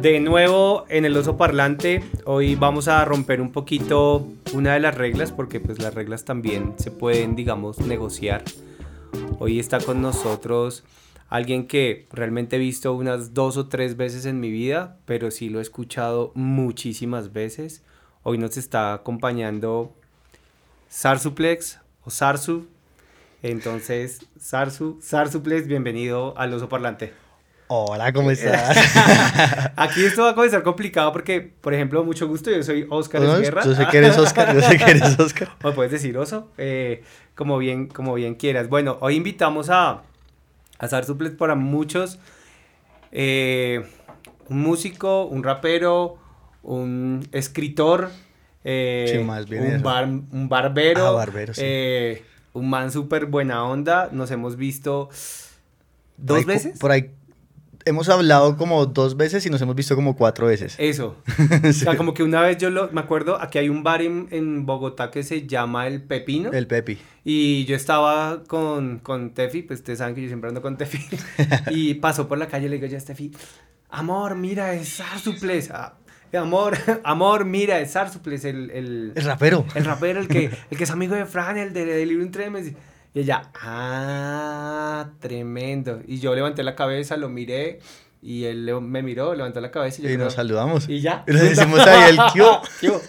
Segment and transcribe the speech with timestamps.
[0.00, 4.94] De nuevo en el oso parlante, hoy vamos a romper un poquito una de las
[4.94, 8.42] reglas porque pues las reglas también se pueden digamos negociar.
[9.40, 10.84] Hoy está con nosotros
[11.28, 15.50] alguien que realmente he visto unas dos o tres veces en mi vida, pero sí
[15.50, 17.84] lo he escuchado muchísimas veces.
[18.22, 19.92] Hoy nos está acompañando
[20.88, 22.68] Sarsuplex o Sarsu.
[23.42, 27.12] Entonces, Sarsu, Sarsuplex, bienvenido al oso parlante.
[27.72, 28.76] Hola, ¿cómo estás?
[29.76, 33.34] Aquí esto va a comenzar complicado porque, por ejemplo, mucho gusto, yo soy Oscar No,
[33.36, 33.62] Esguerra.
[33.64, 35.50] Yo sé que eres Oscar, yo sé que eres Oscar.
[35.62, 37.04] O puedes decir oso, eh,
[37.36, 38.68] como, bien, como bien quieras.
[38.68, 40.02] Bueno, hoy invitamos a,
[40.80, 42.18] a Sarsuplex para muchos.
[43.12, 43.86] eh,
[44.48, 46.18] un músico, un rapero,
[46.64, 48.10] un escritor,
[48.64, 51.60] eh, Sí, más bien un, bar- un barbero, Ah, barbero, sí.
[51.64, 54.08] eh, un man súper buena onda.
[54.10, 55.08] Nos hemos visto
[56.16, 56.78] dos Por ahí- veces.
[56.80, 57.10] Por ahí
[57.90, 60.74] hemos hablado como dos veces y nos hemos visto como cuatro veces.
[60.78, 61.16] Eso.
[61.68, 64.28] O sea, como que una vez yo lo, me acuerdo, aquí hay un bar en,
[64.30, 66.50] en Bogotá que se llama El Pepino.
[66.52, 66.98] El Pepi.
[67.24, 70.98] Y yo estaba con, con Tefi, pues ustedes saben que yo siempre ando con Tefi.
[71.70, 73.30] y pasó por la calle y le digo yo a Tefi,
[73.90, 75.70] amor, mira, es Sarsuples.
[75.70, 75.94] Ah,
[76.38, 79.64] amor, amor, mira, es Sarsuples, el, el, El rapero.
[79.74, 82.72] el rapero, el que, el que es amigo de Fran, el de Delirium Tremens.
[83.12, 86.00] Y ella, ah, tremendo.
[86.06, 87.80] Y yo levanté la cabeza, lo miré
[88.22, 90.88] y él me miró, levantó la cabeza y yo Y creo- nos saludamos.
[90.88, 91.24] y ya.
[91.26, 92.42] Y le decimos ahí el ¿qué
[92.80, 93.00] ¿Qué hubo?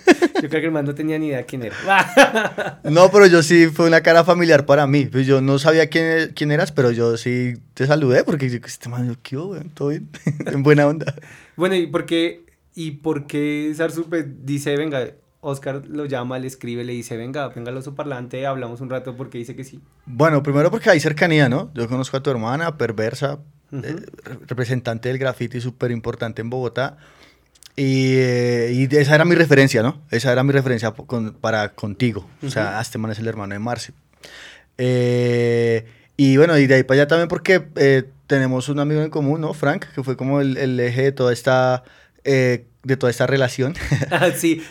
[0.41, 1.75] Yo creo que el man no tenía ni idea quién era.
[2.83, 5.05] No, pero yo sí fue una cara familiar para mí.
[5.05, 8.89] Pues yo no sabía quién, quién eras, pero yo sí te saludé porque yo, este
[8.89, 9.69] man, ¿qué hubo, weón?
[9.69, 10.09] ¿Todo bien?
[10.47, 11.13] en buena onda.
[11.57, 15.05] Bueno, ¿y por qué, y por qué Sarsupe dice, venga,
[15.41, 19.15] Oscar lo llama, le escribe, le dice, venga, venga al oso parlante, hablamos un rato
[19.17, 19.81] porque dice que sí?
[20.05, 21.71] Bueno, primero porque hay cercanía, ¿no?
[21.73, 23.39] Yo conozco a tu hermana, perversa,
[23.71, 26.97] eh, re- representante del graffiti súper importante en Bogotá.
[27.75, 30.01] Y, eh, y esa era mi referencia, ¿no?
[30.11, 32.21] Esa era mi referencia con- para contigo.
[32.41, 32.51] O Ujú.
[32.51, 33.93] sea, este man es el hermano de Marce.
[34.77, 35.85] Eh,
[36.17, 37.63] y bueno, y de ahí para allá también porque
[38.27, 39.53] tenemos un amigo en común, ¿no?
[39.53, 41.83] Frank, que fue como el, el eje de toda esta,
[42.23, 43.73] eh, de toda esta relación.
[44.11, 44.61] Ah, sí.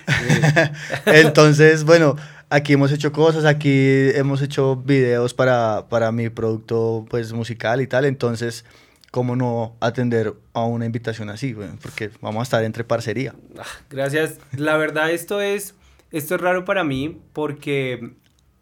[1.06, 2.16] Entonces, bueno,
[2.50, 7.87] aquí hemos hecho cosas, aquí hemos hecho videos para, para mi producto pues, musical y
[7.87, 8.04] tal.
[8.04, 8.65] Entonces,
[9.10, 11.56] ¿cómo no atender a una invitación así?
[11.81, 13.34] porque vamos a estar entre parcería.
[13.59, 14.38] ah, gracias.
[14.56, 15.75] La verdad, esto es,
[16.12, 18.10] esto es raro para mí porque,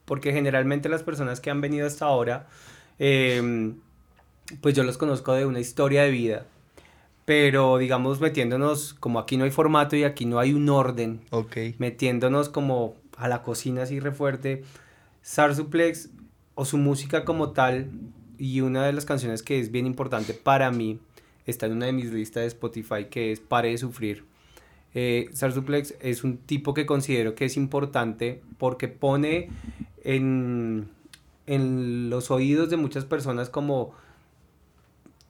[0.04, 2.46] porque generalmente las personas que han venido hasta ahora,
[2.98, 3.72] eh,
[4.60, 6.46] pues yo los conozco de una historia de vida.
[7.28, 11.58] Pero digamos metiéndonos, como aquí no hay formato y aquí no hay un orden, Ok.
[11.76, 14.64] metiéndonos como a la cocina así re fuerte.
[15.20, 16.08] Sarsuplex
[16.54, 17.90] o su música como tal
[18.38, 21.00] y una de las canciones que es bien importante para mí
[21.44, 24.24] está en una de mis listas de Spotify que es Pare de Sufrir.
[24.94, 29.50] Eh, Sarsuplex es un tipo que considero que es importante porque pone
[30.02, 30.88] en,
[31.46, 33.92] en los oídos de muchas personas como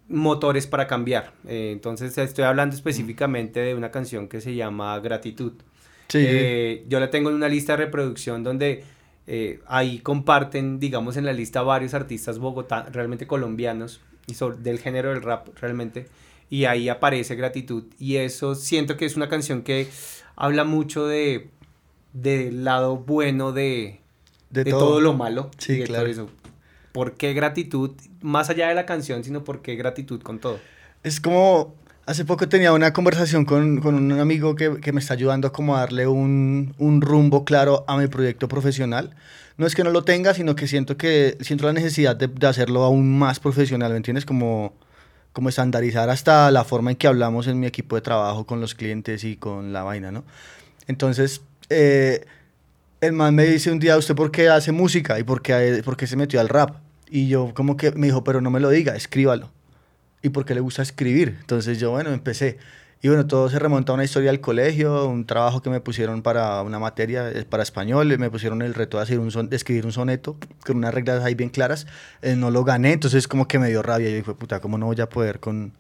[0.09, 1.33] motores para cambiar.
[1.47, 5.53] Eh, entonces estoy hablando específicamente de una canción que se llama Gratitud.
[6.09, 6.19] Sí.
[6.23, 8.85] Eh, yo la tengo en una lista de reproducción donde
[9.27, 14.79] eh, ahí comparten, digamos, en la lista varios artistas bogotá, realmente colombianos, y sobre- del
[14.79, 16.07] género del rap realmente,
[16.49, 17.85] y ahí aparece gratitud.
[17.99, 19.89] Y eso siento que es una canción que
[20.37, 21.51] habla mucho de
[22.15, 24.01] del lado bueno de,
[24.49, 24.81] de, de todo.
[24.81, 25.01] todo.
[25.03, 25.51] lo malo.
[25.59, 26.05] Sí, y de claro.
[26.05, 26.31] todo eso.
[26.99, 27.93] ¿Por qué gratitud?
[28.23, 30.59] Más allá de la canción, sino por qué gratitud con todo.
[31.05, 31.77] Es como,
[32.07, 35.77] hace poco tenía una conversación con, con un amigo que, que me está ayudando como
[35.77, 39.15] a darle un, un rumbo claro a mi proyecto profesional.
[39.59, 42.47] No es que no lo tenga, sino que siento que siento la necesidad de, de
[42.49, 44.25] hacerlo aún más profesional, ¿me entiendes?
[44.25, 44.73] Como,
[45.33, 48.75] como estandarizar hasta la forma en que hablamos en mi equipo de trabajo con los
[48.75, 50.25] clientes y con la vaina, ¿no?
[50.89, 52.27] Entonces, eh,
[53.01, 55.17] el man me dice un día, ¿usted por qué hace música?
[55.21, 56.88] ¿Y por qué, por qué se metió al rap?
[57.11, 59.51] Y yo como que me dijo, pero no me lo diga, escríbalo
[60.23, 61.37] y por qué le gusta escribir.
[61.41, 62.59] Entonces yo, bueno, empecé.
[63.01, 66.21] Y bueno, todo se remonta a una historia del colegio, un trabajo que me pusieron
[66.23, 69.55] para una materia, eh, para español, me pusieron el reto de, hacer un son- de
[69.57, 71.87] escribir un soneto con unas reglas ahí bien claras.
[72.23, 74.11] Eh, no lo gané, entonces como que me dio rabia.
[74.11, 75.75] Yo dije, puta, ¿cómo no voy a poder con,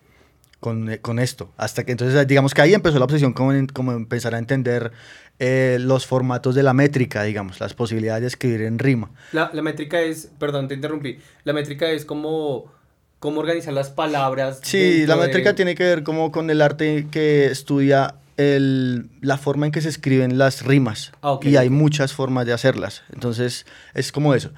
[0.61, 1.51] con, eh, con esto?
[1.57, 4.93] Hasta que entonces, digamos que ahí empezó la obsesión como, en- como empezar a entender
[5.38, 9.11] eh, los formatos de la métrica, digamos, las posibilidades de escribir en rima.
[9.32, 11.19] La, la métrica es, perdón, te interrumpí.
[11.44, 12.73] La métrica es como
[13.20, 14.61] cómo organizar las palabras.
[14.62, 19.37] Sí, la métrica de- tiene que ver como con el arte que estudia el, la
[19.37, 21.12] forma en que se escriben las rimas.
[21.23, 23.02] Ah, ok, y hay muchas formas de hacerlas.
[23.12, 24.50] Entonces, es como eso.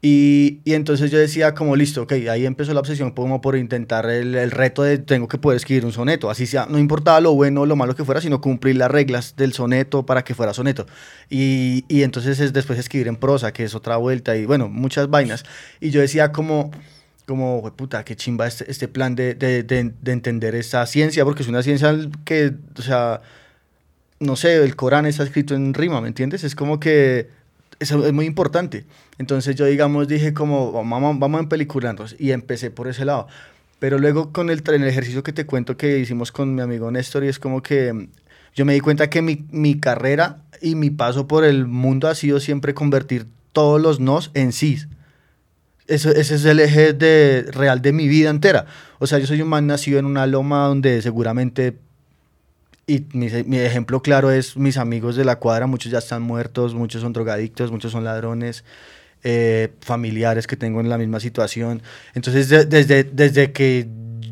[0.00, 4.08] Y, y, entonces yo decía como, listo, ok, ahí empezó la obsesión como por intentar
[4.08, 7.32] el, el, reto de tengo que poder escribir un soneto, así sea, no importaba lo
[7.32, 10.54] bueno o lo malo que fuera, sino cumplir las reglas del soneto para que fuera
[10.54, 10.86] soneto.
[11.28, 15.10] Y, y entonces es después escribir en prosa, que es otra vuelta, y bueno, muchas
[15.10, 15.44] vainas.
[15.80, 16.70] Y yo decía como,
[17.26, 21.42] como, puta, qué chimba este, este plan de, de, de, de entender esta ciencia, porque
[21.42, 21.92] es una ciencia
[22.24, 23.20] que, o sea,
[24.20, 26.44] no sé, el Corán está escrito en rima, ¿me entiendes?
[26.44, 27.37] Es como que
[27.80, 28.84] eso es muy importante.
[29.18, 33.28] Entonces yo, digamos, dije como, vamos, vamos en pelicularnos y empecé por ese lado.
[33.78, 37.24] Pero luego con el, el ejercicio que te cuento que hicimos con mi amigo Néstor
[37.24, 38.08] y es como que
[38.54, 42.14] yo me di cuenta que mi, mi carrera y mi paso por el mundo ha
[42.14, 44.78] sido siempre convertir todos los nos en sí.
[45.86, 48.66] Eso, ese es el eje de, real de mi vida entera.
[48.98, 51.78] O sea, yo soy un man nacido en una loma donde seguramente
[52.88, 56.74] y mi, mi, ejemplo claro es mis amigos de la cuadra, muchos ya están muertos,
[56.74, 58.64] muchos son drogadictos, muchos son ladrones,
[59.22, 61.82] eh, familiares que tengo en la misma situación.
[62.14, 63.86] Entonces, de, desde, desde que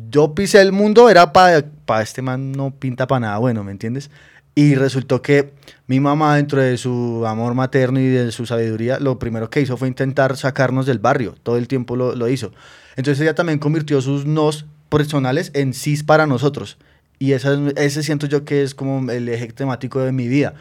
[0.09, 3.71] yo pisé el mundo, era para pa este man no pinta para nada bueno, ¿me
[3.71, 4.09] entiendes?
[4.55, 5.53] Y resultó que
[5.85, 9.77] mi mamá, dentro de su amor materno y de su sabiduría, lo primero que hizo
[9.77, 11.35] fue intentar sacarnos del barrio.
[11.43, 12.51] Todo el tiempo lo, lo hizo.
[12.95, 16.79] Entonces ella también convirtió sus nos personales en cis para nosotros.
[17.19, 20.53] Y esa, ese siento yo que es como el eje temático de mi vida.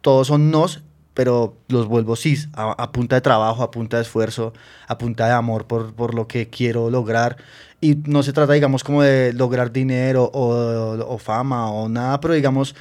[0.00, 0.82] Todos son nos,
[1.14, 4.52] pero los vuelvo cis, a, a, punta de trabajo, a punta de esfuerzo,
[4.86, 7.36] a punta de amor por, por, lo que quiero lograr.
[7.80, 12.20] Y no se trata, digamos, como de lograr dinero o, o, o fama o nada,
[12.20, 12.74] pero digamos,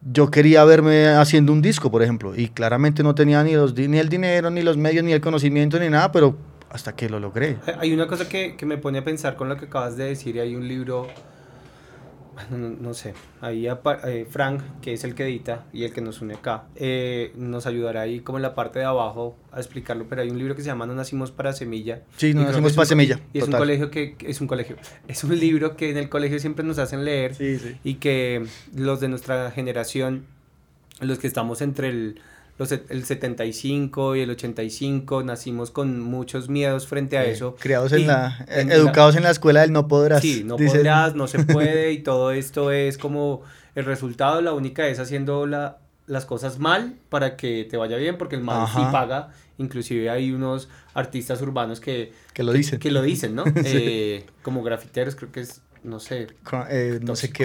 [0.00, 3.98] yo quería verme haciendo un disco, por ejemplo, y claramente no tenía ni, los, ni
[3.98, 6.36] el dinero, ni los medios, ni el conocimiento, ni nada, pero
[6.70, 7.58] hasta que lo logré.
[7.78, 10.36] Hay una cosa que, que me pone a pensar con lo que acabas de decir,
[10.36, 11.08] y hay un libro
[12.50, 16.20] no, no, sé, ahí eh, Frank, que es el que edita y el que nos
[16.20, 20.22] une acá, eh, nos ayudará ahí como en la parte de abajo a explicarlo, pero
[20.22, 22.02] hay un libro que se llama No nacimos para semilla.
[22.16, 23.20] Sí, No nacimos para semilla.
[23.32, 23.42] Y total.
[23.42, 24.76] es un colegio que, es un colegio,
[25.08, 27.76] es un libro que en el colegio siempre nos hacen leer sí, sí.
[27.84, 30.26] y que los de nuestra generación,
[31.00, 32.20] los que estamos entre el
[32.58, 37.54] los, el 75 y el 85 nacimos con muchos miedos frente a eso.
[37.58, 40.20] Criados en la, en educados la, en la escuela del no podrás.
[40.20, 43.42] Sí, no podrás, no se puede y todo esto es como
[43.76, 45.78] el resultado, la única es haciendo la,
[46.08, 48.80] las cosas mal para que te vaya bien, porque el mal Ajá.
[48.80, 49.30] sí paga.
[49.58, 52.80] Inclusive hay unos artistas urbanos que, que lo dicen.
[52.80, 53.44] Que, lo dicen, ¿no?
[53.46, 53.52] sí.
[53.64, 56.26] eh, como grafiteros, creo que es, no sé,
[56.70, 57.44] eh, no sé qué.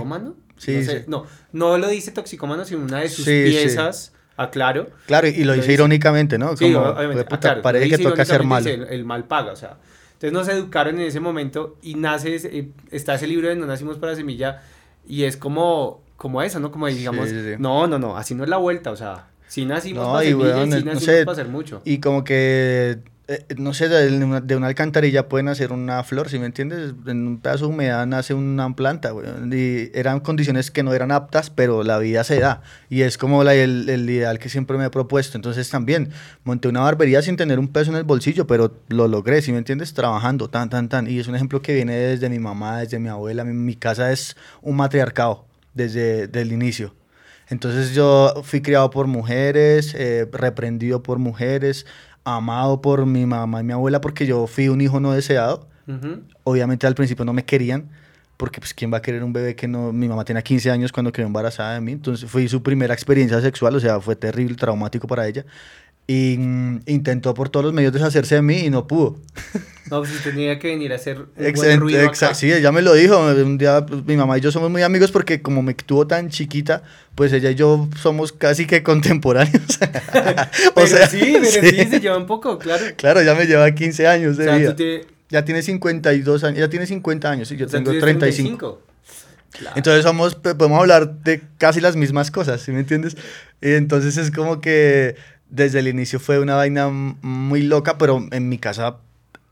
[0.58, 1.06] Sí, no, sé, sí.
[1.08, 4.90] no, no lo dice toxicómano, sino una de sus piezas aclaro.
[5.06, 6.56] Claro, y lo dice irónicamente, ¿no?
[6.58, 7.24] Sí, Como, obviamente.
[7.26, 8.70] puta, Aclaro, parece que toca ser malo.
[8.70, 9.78] El, el, mal paga, o sea.
[10.14, 13.98] Entonces nos educaron en ese momento y nace, ese, está ese libro de No nacimos
[13.98, 14.62] para semilla
[15.06, 16.72] y es como, como eso, ¿no?
[16.72, 17.56] Como digamos, sí, sí, sí.
[17.60, 20.56] no, no, no, así no es la vuelta, o sea, sí nacimos no, para semilla
[20.56, 21.82] bueno, y sí nacimos no sé, para hacer mucho.
[21.84, 26.40] Y como que eh, no sé, de una, alcantarilla pueden hacer una flor, si ¿sí
[26.40, 26.94] me entiendes?
[27.08, 29.14] En un pedazo de humedad nace una planta.
[29.50, 32.62] Y eran condiciones que no eran aptas, pero la vida se da.
[32.90, 35.38] Y es como la, el, el, ideal que siempre me he propuesto.
[35.38, 36.10] Entonces también
[36.44, 39.52] monté una barbería sin tener un peso en el bolsillo, pero lo logré, si ¿sí
[39.54, 39.94] me entiendes?
[39.94, 41.08] Trabajando, tan, tan, tan.
[41.10, 43.46] Y es un ejemplo que viene desde mi mamá, desde mi abuela.
[43.46, 46.94] Mi, mi casa es un matriarcado desde el inicio.
[47.50, 51.86] Entonces yo fui criado por mujeres, eh, reprendido por mujeres,
[52.24, 55.68] amado por mi mamá y mi abuela porque yo fui un hijo no deseado.
[55.88, 56.22] Uh -huh.
[56.44, 57.90] Obviamente al principio no me querían
[58.38, 60.92] porque pues quién va a querer un bebé que no mi mamá tenía 15 años
[60.92, 64.56] cuando quedó embarazada de mí, entonces fue su primera experiencia sexual, o sea, fue terrible,
[64.56, 65.46] traumático para ella.
[66.06, 66.34] Y
[66.86, 69.18] intentó por todos los medios deshacerse de mí y no pudo.
[69.90, 72.94] No, pues tenía que venir a hacer un buen ruido Exacto, sí, ella me lo
[72.94, 73.20] dijo.
[73.20, 76.30] Un día pues, mi mamá y yo somos muy amigos porque como me tuvo tan
[76.30, 76.84] chiquita,
[77.16, 79.80] pues ella y yo somos casi que contemporáneos.
[80.76, 81.70] o sea, sí, pero sí.
[81.70, 82.84] sí, se lleva un poco, claro.
[82.96, 84.76] Claro, ya me lleva 15 años de o sea, vida.
[84.76, 85.06] Te...
[85.30, 88.02] Ya tiene 52 años, ya tiene 50 años y yo o sea, tengo 35.
[88.02, 88.82] 35.
[89.52, 89.76] Claro.
[89.76, 93.16] Entonces somos, podemos hablar de casi las mismas cosas, ¿sí me entiendes?
[93.62, 95.16] Y entonces es como que
[95.54, 98.98] desde el inicio fue una vaina muy loca, pero en mi casa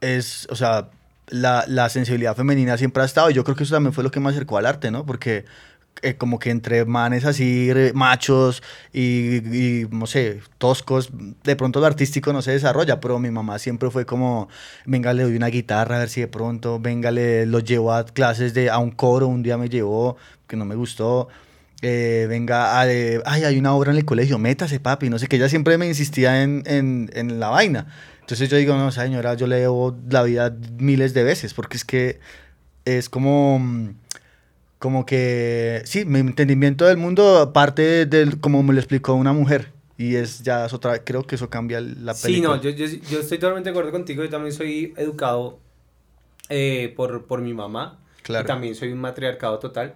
[0.01, 0.89] es, o sea,
[1.27, 4.10] la, la, sensibilidad femenina siempre ha estado y yo creo que eso también fue lo
[4.10, 5.05] que me acercó al arte, ¿no?
[5.05, 5.46] Porque
[6.01, 11.12] eh, como que entre manes así, machos y, y, no sé, toscos,
[11.43, 14.50] de pronto lo artístico no se desarrolla, pero mi mamá siempre fue como,
[14.88, 18.05] venga, le doy una guitarra a ver si de pronto, venga, le, lo llevo a
[18.05, 20.17] clases de, a un coro, un día me llevó,
[20.48, 21.27] que no me gustó,
[21.81, 25.27] eh, venga, a, eh, ay, hay una obra en el colegio, métase, papi, no sé,
[25.27, 27.88] que ella siempre me insistía en, en, en la vaina.
[28.21, 31.83] Entonces yo digo, no, señora, yo le debo la vida miles de veces, porque es
[31.85, 32.19] que
[32.85, 33.93] es como,
[34.79, 39.71] como que, sí, mi entendimiento del mundo parte del, como me lo explicó una mujer.
[39.97, 42.17] y es ya es otra, creo que eso cambia la película.
[42.19, 45.59] Sí, no, yo, yo, yo estoy totalmente de acuerdo contigo, yo también soy educado
[46.50, 48.43] eh, por, por mi mamá, Claro.
[48.45, 49.93] y también soy un matriarcado total,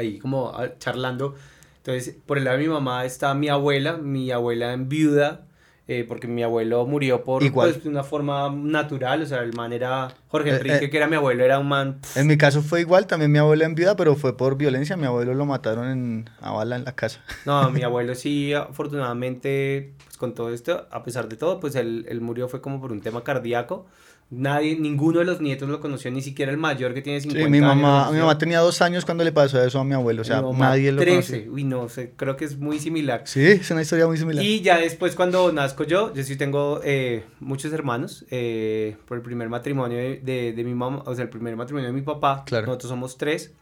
[0.00, 1.34] ahí como ah, charlando,
[1.78, 5.46] entonces por el lado de mi mamá está mi abuela, mi abuela en viuda,
[5.88, 7.72] eh, porque mi abuelo murió por Igual.
[7.72, 10.90] pues, una forma natural, o sea, el man era Jorge Eh, Enrique, eh.
[10.90, 11.98] que era mi abuelo, era un man...
[12.14, 14.96] En mi caso fue igual, también mi abuela en viuda, pero fue por violencia.
[14.96, 17.20] Mi abuelo lo mataron en, a bala en la casa.
[17.44, 22.06] No, mi abuelo sí, afortunadamente, pues con todo esto, a pesar de todo, pues él,
[22.08, 23.86] él murió fue como por un tema cardíaco.
[24.32, 27.50] Nadie, ninguno de los nietos lo conoció, ni siquiera el mayor que tiene 50 Sí,
[27.50, 27.66] mi años.
[27.74, 28.20] mamá, mi conoció.
[28.20, 30.92] mamá tenía dos años cuando le pasó eso a mi abuelo, o sea, Mi nadie
[30.92, 31.32] lo 13.
[31.32, 31.52] conoció.
[31.52, 33.22] Uy, no sé, creo que es muy similar.
[33.24, 34.44] Sí, es una historia muy similar.
[34.44, 39.22] Y ya después cuando nazco yo, yo sí tengo eh, muchos hermanos, eh, por el
[39.24, 42.44] primer matrimonio de, de, de mi mamá, o sea, el primer matrimonio de mi papá,
[42.46, 42.66] Claro.
[42.66, 43.52] nosotros somos tres,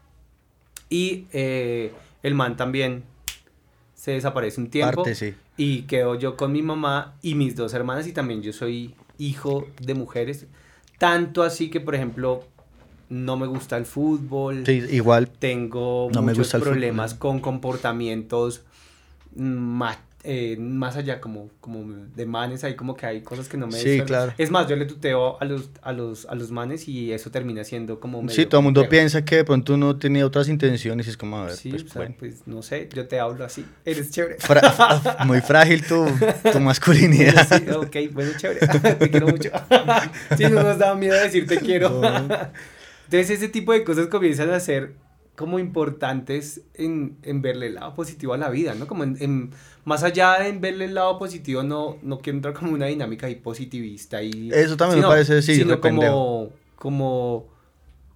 [0.90, 3.04] y eh, el man también
[3.94, 5.34] se desaparece un tiempo, Parte, sí.
[5.56, 9.66] y quedo yo con mi mamá y mis dos hermanas, y también yo soy hijo
[9.80, 10.46] de mujeres,
[10.98, 12.44] tanto así que, por ejemplo,
[13.08, 15.28] no me gusta el fútbol, Sí, igual.
[15.28, 18.62] tengo No me muchos gusta el problemas con comportamientos
[20.28, 23.72] más, más allá como, como de manes, ahí como que hay cosas que no me
[23.78, 24.32] Sí, claro.
[24.38, 27.64] Es más, yo le tuteo a los, a los, a los manes y eso termina
[27.64, 31.06] siendo como medio Sí, todo el mundo piensa que de pronto uno tiene otras intenciones
[31.06, 32.14] y es como, a ver, Sí, pues, o sea, bueno.
[32.18, 34.36] pues no sé, yo te hablo así, eres chévere.
[34.38, 36.06] Fra- muy frágil tu,
[36.52, 37.46] tu masculinidad.
[37.48, 38.66] Sí, ok, bueno, chévere,
[38.98, 39.50] te quiero mucho.
[40.36, 42.02] sí, no nos da miedo decir te quiero.
[42.04, 44.92] Entonces ese tipo de cosas comienzan a ser
[45.38, 48.88] como importantes en, en verle el lado positivo a la vida, ¿no?
[48.88, 49.50] Como en, en-
[49.84, 53.28] más allá de en verle el lado positivo, no, no quiero entrar como una dinámica
[53.28, 54.50] ahí positivista y...
[54.52, 57.46] Eso también me sino- parece, sí, sino como, como,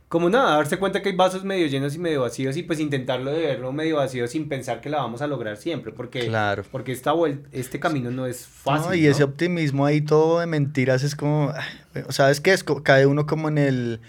[0.08, 3.30] como nada, darse cuenta que hay vasos medio llenos y medio vacíos y pues intentarlo
[3.30, 6.64] de verlo medio vacío sin pensar que la vamos a lograr siempre, porque, Claro.
[6.72, 7.12] porque esta
[7.52, 8.88] este camino no es fácil.
[8.90, 9.10] No, y ¿no?
[9.12, 11.52] ese optimismo ahí todo de mentiras es como,
[12.06, 14.00] o sea, es que es, cae uno como en el,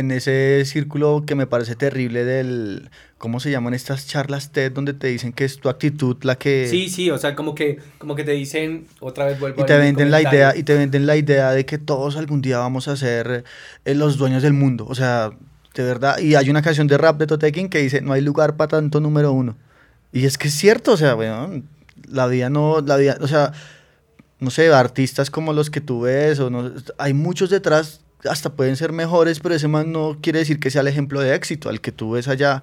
[0.00, 4.92] en ese círculo que me parece terrible del, ¿cómo se llaman estas charlas TED donde
[4.92, 6.66] te dicen que es tu actitud la que...
[6.68, 9.66] Sí, sí, o sea, como que, como que te dicen, otra vez vuelvo Y a
[9.66, 12.58] te mi venden la idea, y te venden la idea de que todos algún día
[12.58, 13.44] vamos a ser
[13.84, 14.86] eh, los dueños del mundo.
[14.88, 15.30] O sea,
[15.74, 16.18] de verdad.
[16.18, 19.00] Y hay una canción de rap de Totekin que dice, no hay lugar para tanto
[19.00, 19.56] número uno.
[20.12, 21.62] Y es que es cierto, o sea, bueno,
[22.08, 23.52] la vida no, la vida, o sea,
[24.40, 28.76] no sé, artistas como los que tú ves, o no, hay muchos detrás, hasta pueden
[28.76, 31.80] ser mejores, pero ese man no quiere decir que sea el ejemplo de éxito, al
[31.80, 32.62] que tú ves allá.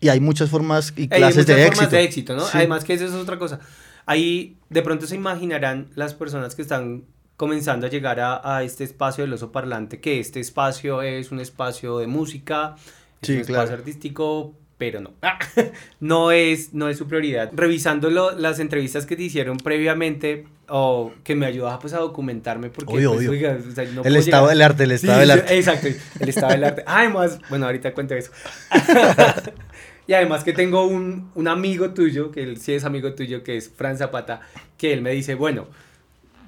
[0.00, 1.96] Y hay muchas formas y Hay clases muchas de formas éxito.
[1.96, 2.42] de éxito, ¿no?
[2.44, 2.50] Sí.
[2.54, 3.60] Además que eso es otra cosa.
[4.04, 7.04] Ahí de pronto se imaginarán las personas que están
[7.36, 11.40] comenzando a llegar a, a este espacio del oso parlante, que este espacio es un
[11.40, 12.76] espacio de música,
[13.20, 13.62] es Sí, un claro.
[13.64, 15.12] espacio artístico, pero no.
[16.00, 17.50] no, es, no es su prioridad.
[17.54, 22.70] Revisando lo- las entrevistas que te hicieron previamente, o que me ayudaba pues a documentarme,
[22.70, 23.30] porque Obvio, pues, obvio.
[23.30, 25.56] oiga, o sea, no el estado llegar- del arte, el estado Sí, del arte.
[25.56, 25.88] Exacto,
[26.20, 26.82] el estado del arte.
[26.86, 28.32] Además, bueno, ahorita cuento eso.
[30.06, 33.56] y además que tengo un, un amigo tuyo, que él sí es amigo tuyo, que
[33.56, 34.40] es Fran Zapata,
[34.78, 35.66] que él me dice, bueno,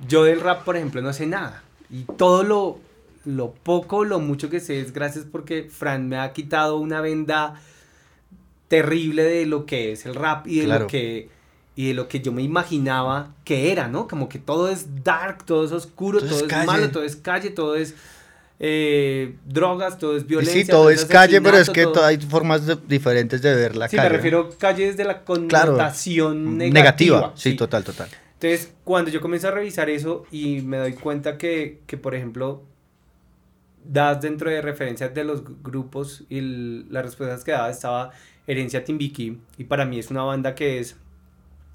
[0.07, 1.63] yo del rap, por ejemplo, no sé nada.
[1.91, 2.79] Y todo lo,
[3.25, 7.61] lo poco, lo mucho que sé es gracias porque Fran me ha quitado una venda
[8.69, 10.81] terrible de lo que es el rap y de Claro.
[10.83, 11.29] lo que
[11.75, 14.09] y de lo que yo me imaginaba que era, ¿no?
[14.09, 17.15] Como que todo es dark, todo es oscuro, Todo todo, es es, malo, todo es
[17.17, 17.95] calle, todo es
[18.61, 20.61] eh, drogas, todo es violencia.
[20.65, 23.77] sí, todo es calle, pero es que todo- to- hay formas de- diferentes de ver
[23.77, 24.09] la Sí, calle.
[24.11, 26.75] me refiero a calle desde la connotación negativa.
[27.21, 27.33] negativa.
[27.37, 28.09] Sí, total, total.
[28.35, 32.65] Entonces, cuando yo comienzo a revisar eso y me doy cuenta que, que, por ejemplo,
[33.85, 38.11] das dentro de referencias de los gr- grupos y el- las respuestas que daba estaba
[38.49, 40.97] Herencia Timbiki y para mí es una banda que es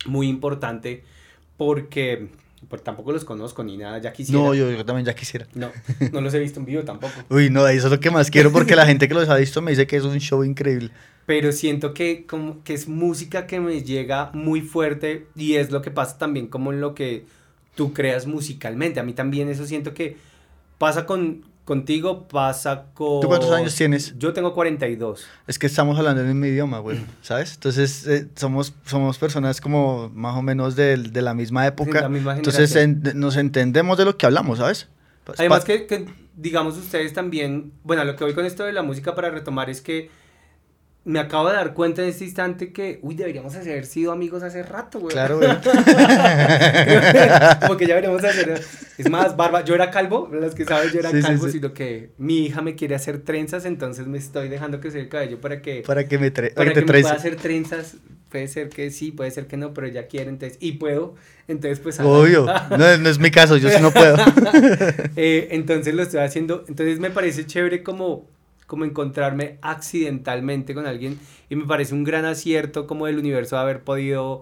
[0.05, 1.03] muy importante
[1.55, 2.27] porque
[2.67, 4.41] pues, tampoco los conozco ni nada, ya quisiera.
[4.41, 5.47] No, yo, yo también ya quisiera.
[5.53, 5.71] No,
[6.11, 7.13] no los he visto en vivo tampoco.
[7.29, 9.61] Uy, no, eso es lo que más quiero porque la gente que los ha visto
[9.61, 10.89] me dice que es un show increíble.
[11.25, 15.81] pero siento que como que es música que me llega muy fuerte y es lo
[15.81, 17.25] que pasa también como en lo que
[17.75, 18.99] tú creas musicalmente.
[18.99, 20.17] A mí también eso siento que
[20.79, 24.17] pasa con contigo, pasa con ¿Tú cuántos años tienes?
[24.17, 25.25] Yo tengo 42.
[25.47, 27.53] Es que estamos hablando en el mismo idioma, güey, ¿sabes?
[27.55, 32.01] Entonces, eh, somos, somos personas como más o menos de, de la misma época.
[32.01, 34.87] la misma Entonces, en- nos entendemos de lo que hablamos, ¿sabes?
[35.37, 36.05] Además que, que,
[36.35, 39.79] digamos ustedes también, bueno, lo que voy con esto de la música para retomar es
[39.79, 40.09] que
[41.05, 44.63] me acabo de dar cuenta en este instante que, uy, deberíamos haber sido amigos hace
[44.63, 45.11] rato, güey.
[45.13, 45.49] Claro, güey.
[47.61, 48.61] Como que ya deberíamos hacer.
[48.97, 49.63] Es más, barba.
[49.65, 51.51] Yo era calvo, los que saben, yo era Sí, sí, calvo, sí.
[51.53, 55.39] sino que mi hija me quiere hacer trenzas, entonces me estoy dejando crecer el cabello
[55.41, 57.95] para que, Para que me, tre- para que te que me pueda hacer trenzas.
[58.29, 61.15] puede ser que sí, puede ser que no, pero ella quiere, entonces, y puedo,
[61.47, 61.99] entonces pues...
[61.99, 62.45] Obvio,
[62.77, 64.15] no, es mi caso, yo sí no puedo.
[65.15, 68.27] Eh, entonces lo estoy haciendo, entonces me parece chévere como,
[68.73, 73.83] como encontrarme accidentalmente con alguien y me parece un gran acierto como del universo haber
[73.83, 74.41] podido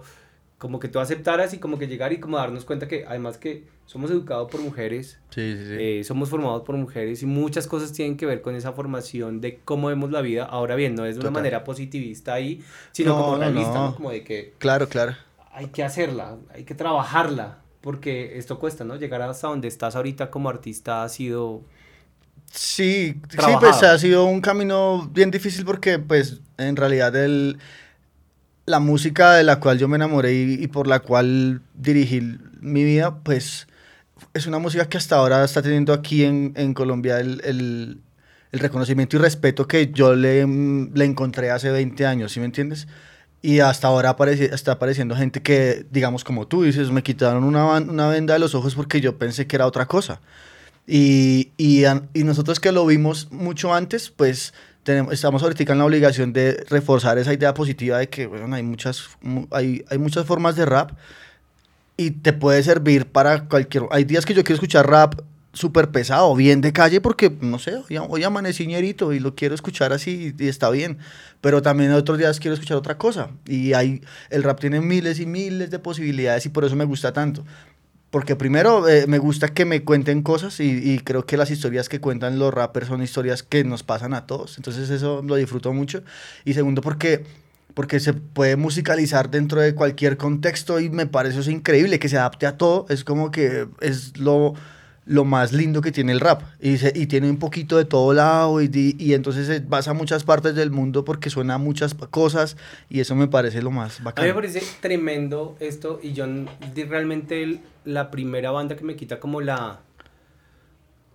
[0.56, 3.64] como que tú aceptaras y como que llegar y como darnos cuenta que además que
[3.84, 8.40] somos educados por mujeres, eh, somos formados por mujeres y muchas cosas tienen que ver
[8.40, 10.46] con esa formación de cómo vemos la vida.
[10.46, 13.94] Ahora bien, no es de una manera positivista ahí, sino como realista, no.
[13.94, 14.54] Como de que...
[14.56, 15.14] Claro, claro.
[15.52, 18.96] Hay que hacerla, hay que trabajarla, porque esto cuesta, ¿no?
[18.96, 21.60] Llegar hasta donde estás ahorita como artista ha sido...
[22.52, 27.58] Sí, sí, pues ha sido un camino bien difícil porque pues en realidad el
[28.66, 33.16] la música de la cual yo me enamoré y, por la cual dirigí mi vida,
[33.22, 33.66] pues
[34.34, 38.00] es una música que hasta ahora está teniendo aquí en, en Colombia el, el,
[38.52, 42.86] el, reconocimiento y respeto que yo le, le, encontré hace 20 años, ¿sí me entiendes?
[43.42, 48.08] Y hasta ahora está apareciendo gente que, digamos, como tú dices, me quitaron una, una
[48.08, 50.20] venda de los ojos porque yo pensé que era otra cosa.
[50.86, 54.52] Y, y, y nosotros que lo vimos mucho antes, pues
[54.84, 59.10] estamos ahorita en la obligación de reforzar esa idea positiva de que bueno, hay, muchas,
[59.52, 60.92] hay, hay muchas formas de rap
[61.96, 63.84] y te puede servir para cualquier...
[63.90, 65.20] Hay días que yo quiero escuchar rap
[65.52, 69.92] súper pesado, bien de calle, porque, no sé, hoy, hoy amanecí y lo quiero escuchar
[69.92, 70.98] así y, está bien.
[71.40, 73.28] Pero también otros días quiero escuchar otra cosa.
[73.46, 77.12] Y hay, el rap tiene miles y miles de posibilidades y por eso me gusta
[77.12, 77.44] tanto
[78.12, 81.98] porque primero eh, me gusta que me cuenten cosas y, creo que las historias que
[81.98, 86.02] cuentan los rappers son historias que nos pasan a todos, entonces eso lo disfruto mucho.
[86.44, 87.24] Y segundo porque,
[87.72, 92.18] porque se puede musicalizar dentro de cualquier contexto y me parece eso increíble, que se
[92.18, 94.52] adapte a todo, es como que es lo
[95.04, 96.42] lo más lindo que tiene el rap.
[96.60, 100.54] Y, y tiene un poquito de todo lado y, y, entonces vas a muchas partes
[100.54, 102.56] del mundo porque suena a muchas cosas
[102.88, 104.24] y eso me parece lo más bacán.
[104.24, 106.26] A mí me parece tremendo esto y yo
[106.88, 109.80] realmente la primera banda que me quita como la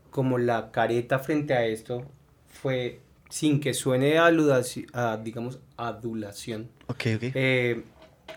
[0.10, 2.06] como la careta frente a esto
[2.48, 6.70] fue sin que suene a, a digamos adulación.
[6.88, 7.24] Ok, ok.
[7.36, 7.84] Eh,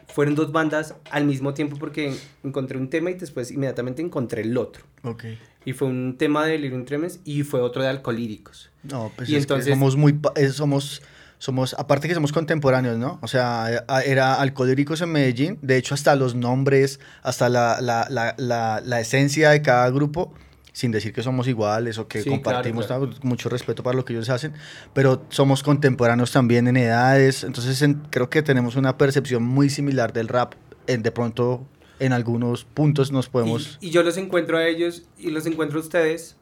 [0.08, 2.14] fueron dos bandas al mismo tiempo porque
[2.44, 4.84] encontré un tema y después inmediatamente encontré el otro.
[5.02, 5.24] Ok.
[5.64, 8.70] Y fue un tema de Delirium Tremens y fue otro de Alcolíricos.
[8.82, 9.70] No, pues y entonces...
[9.70, 10.18] somos muy...
[10.52, 11.02] somos,
[11.38, 11.74] somos...
[11.78, 13.18] Aparte que somos contemporáneos, ¿no?
[13.22, 15.58] O sea, era Alcolíricos en Medellín.
[15.60, 20.32] De hecho, hasta los nombres, hasta la, la, la, la esencia de cada grupo
[20.72, 22.88] sin decir que somos iguales o que compartimos
[23.22, 24.52] mucho respeto para lo que ellos hacen,
[24.92, 30.28] pero somos contemporáneos también en edades, entonces creo que tenemos una percepción muy similar del
[30.28, 30.54] rap,
[30.86, 31.66] en, de pronto
[31.98, 33.78] en algunos puntos nos podemos...
[33.80, 36.36] Y, yo los encuentro a ellos y los encuentro a ustedes,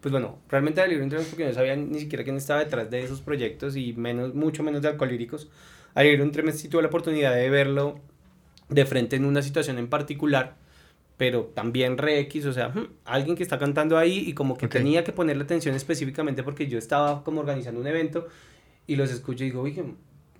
[0.00, 3.20] pues bueno, realmente de Libro porque no sabían ni siquiera quién estaba detrás de esos
[3.20, 5.48] proyectos y menos, mucho menos de Alcolíricos.
[5.94, 8.00] A Libro Tremens sí tuve la oportunidad de verlo
[8.68, 10.56] de frente en una situación en particular
[11.16, 14.68] pero también re X, o sea, hmm, alguien que está cantando ahí y como que
[14.68, 18.28] tenía que ponerle atención específicamente porque yo estaba como organizando un evento
[18.86, 19.84] y los escucho y digo, oye,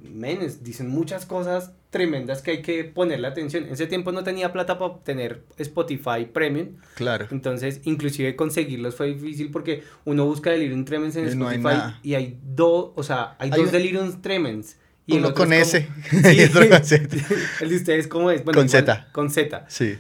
[0.01, 3.65] menes, dicen muchas cosas tremendas que hay que ponerle atención.
[3.65, 6.77] En ese tiempo no tenía plata para obtener Spotify Premium.
[6.95, 7.29] Claro.
[7.31, 12.91] Entonces, inclusive conseguirlos fue difícil porque uno busca Delirium Tremens en Spotify y hay dos,
[12.97, 14.77] o sea, hay, dos Delirium Tremens.
[15.07, 17.17] Y uno con S y otro con Z.
[17.61, 18.43] el de ustedes, ¿cómo es?
[18.43, 19.09] con Z.
[19.13, 19.67] Con Z.
[19.69, 19.97] Sí.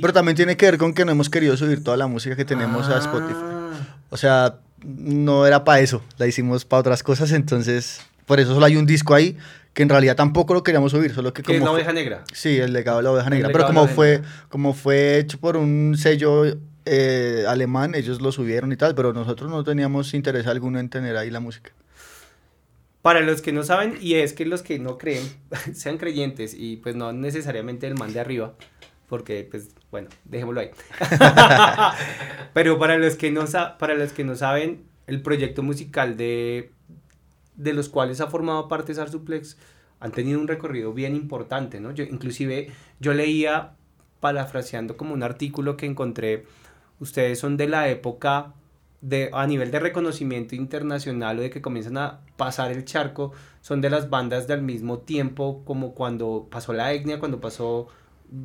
[0.00, 2.44] Pero también tiene que ver con que no hemos querido subir toda la música que
[2.44, 3.34] tenemos a Spotify.
[3.42, 3.70] Ah.
[4.10, 8.66] O sea, no era para eso, la hicimos para otras cosas, entonces por eso solo
[8.66, 9.36] hay un disco ahí
[9.74, 12.24] que en realidad tampoco lo queríamos subir, solo que como es la oveja negra.
[12.32, 15.96] Sí, el legado de la oveja negra, pero como fue como fue hecho por un
[15.96, 16.44] sello
[16.84, 21.16] eh, alemán, ellos lo subieron y tal, pero nosotros no teníamos interés alguno en tener
[21.16, 21.72] ahí la música.
[23.02, 25.24] Para los que no saben, y es que los que no creen,
[25.74, 28.54] sean creyentes y pues no necesariamente el man de arriba,
[29.08, 30.70] porque pues bueno, dejémoslo ahí.
[32.54, 33.44] Pero para los, que no
[33.78, 36.72] para los que no saben, el proyecto musical de,
[37.56, 39.56] de los cuales ha formado parte Sarsuplex
[40.00, 41.92] han tenido un recorrido bien importante, ¿no?
[41.92, 43.72] Yo, inclusive yo leía,
[44.20, 46.46] parafraseando como un artículo que encontré,
[47.00, 48.52] ustedes son de la época
[49.00, 53.80] de, a nivel de reconocimiento internacional o de que comienzan a pasar el charco, son
[53.80, 57.88] de las bandas del mismo tiempo como cuando pasó la etnia, cuando pasó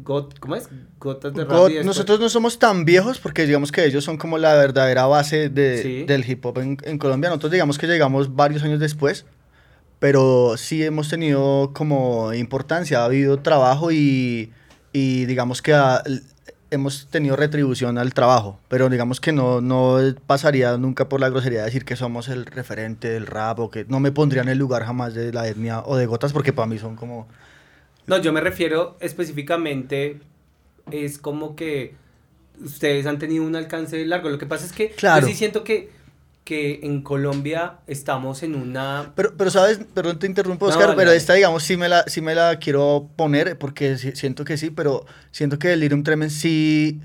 [0.04, 0.70] ¿Cómo es?
[1.00, 5.06] Gotas de Nosotros no somos tan viejos porque digamos que ellos son como la verdadera
[5.08, 7.30] base de, del hip hop en, en, Colombia.
[7.30, 9.26] Nosotros digamos que llegamos varios años después,
[10.00, 14.54] pero sí hemos tenido como importancia, ha habido trabajo y,
[14.94, 15.74] y digamos que
[16.72, 21.60] hemos tenido retribución al trabajo, pero digamos que no, no pasaría nunca por la grosería
[21.60, 24.58] de decir que somos el referente del rap o que no me pondría en el
[24.58, 27.28] lugar jamás de la etnia o de Gotas porque para mí son como
[28.08, 30.20] No, yo me refiero específicamente,
[30.92, 31.96] es como que
[32.64, 34.30] ustedes han tenido un alcance largo.
[34.30, 35.22] Lo que pasa es que Claro.
[35.26, 35.90] yo sí siento que,
[36.44, 39.14] que en Colombia estamos en una...
[39.16, 42.20] Pero, pero sabes, perdón te interrumpo, No, Oscar, pero esta, digamos, sí me, la, sí
[42.22, 46.34] me la quiero poner porque si- siento que sí, pero siento que el Delirium Tremens
[46.34, 47.00] sí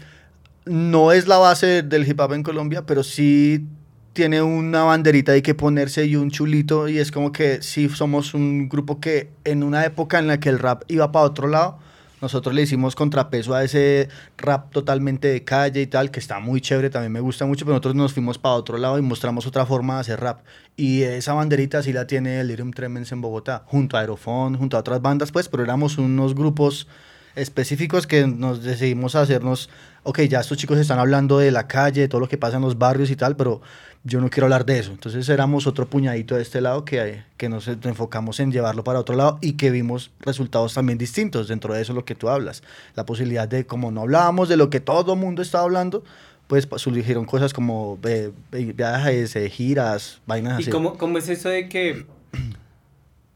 [0.65, 3.65] no es la base del hip hop en Colombia, pero sí
[4.13, 8.35] tiene una banderita ahí que ponerse y un chulito y es como que sí somos
[8.35, 11.79] un grupo que en una época en la que el rap iba para otro lado,
[12.21, 16.61] nosotros le hicimos contrapeso a ese rap totalmente de calle y tal, que está muy
[16.61, 19.67] chévere, también me gusta mucho, pero nosotros nos fuimos para otro lado y mostramos otra
[19.67, 20.41] forma de hacer rap.
[20.77, 24.77] Y esa banderita sí la tiene el Delirium Tremens en Bogotá, junto a Aerofón, junto
[24.77, 26.89] a otras bandas, pues, pero éramos unos grupos
[27.35, 29.71] específicos que nos decidimos hacernos,
[30.03, 32.63] ok, ya estos chicos están hablando de la calle, de todo lo que pasa en
[32.63, 33.61] los barrios y tal, pero
[34.05, 34.93] yo no quiero hablar de eso.
[34.93, 39.17] Entonces éramos otro puñadito de este lado que, que nos enfocamos en llevarlo para otro
[39.17, 42.63] lado y que vimos resultados también distintos dentro de eso lo que tú hablas.
[42.95, 46.05] La posibilidad de, como no hablábamos de lo que todo el mundo estaba hablando,
[46.47, 50.71] pues surgieron cosas como eh, viajes, eh, giras, vainas ¿Y así.
[50.71, 52.07] cómo, cómo es eso de que...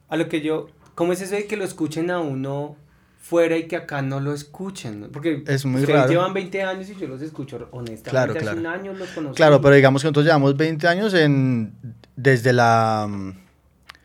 [0.09, 0.69] A lo que yo...
[0.95, 2.77] ¿Cómo es eso de que lo escuchen a uno
[3.23, 5.09] fuera y que acá no lo escuchen?
[5.13, 6.11] Porque Es muy ustedes raro.
[6.11, 8.11] llevan 20 años y yo los escucho honestamente.
[8.11, 8.59] Claro, hace claro.
[8.61, 9.37] un año los conocí.
[9.37, 11.73] Claro, pero digamos que nosotros llevamos 20 años en,
[12.17, 13.07] desde la...
[13.09, 13.31] mm,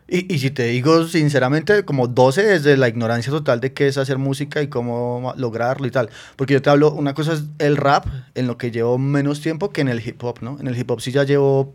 [0.10, 3.98] Y, y si te digo sinceramente, como 12 desde la ignorancia total de qué es
[3.98, 6.10] hacer música y cómo lograrlo y tal.
[6.38, 9.72] Porque yo te hablo, una cosa es el rap, en lo que llevo menos tiempo
[9.72, 10.58] que en el hip hop, ¿no?
[10.62, 11.74] En el hip hop sí ya llevo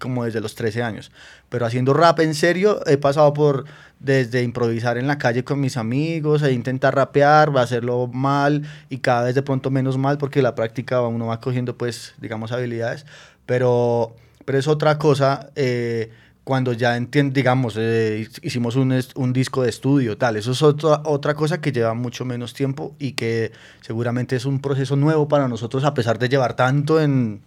[0.00, 1.12] como desde los 13 años.
[1.50, 3.66] Pero haciendo rap en serio, he pasado por
[4.00, 8.62] desde improvisar en la calle con mis amigos, e intentar rapear, va a hacerlo mal
[8.88, 12.50] y cada vez de pronto menos mal porque la práctica uno va cogiendo pues, digamos,
[12.50, 13.06] habilidades.
[13.46, 16.10] Pero, pero es otra cosa eh,
[16.44, 20.36] cuando ya entiendo, digamos, eh, hicimos un, un disco de estudio, tal.
[20.36, 24.60] Eso es otra, otra cosa que lleva mucho menos tiempo y que seguramente es un
[24.60, 27.42] proceso nuevo para nosotros a pesar de llevar tanto en,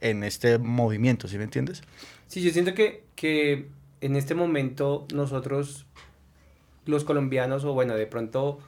[0.00, 1.82] en este movimiento, ¿sí me entiendes?
[2.28, 3.68] Sí, yo siento que, que
[4.00, 5.85] en este momento nosotros,
[6.86, 8.58] los colombianos, o bueno, de pronto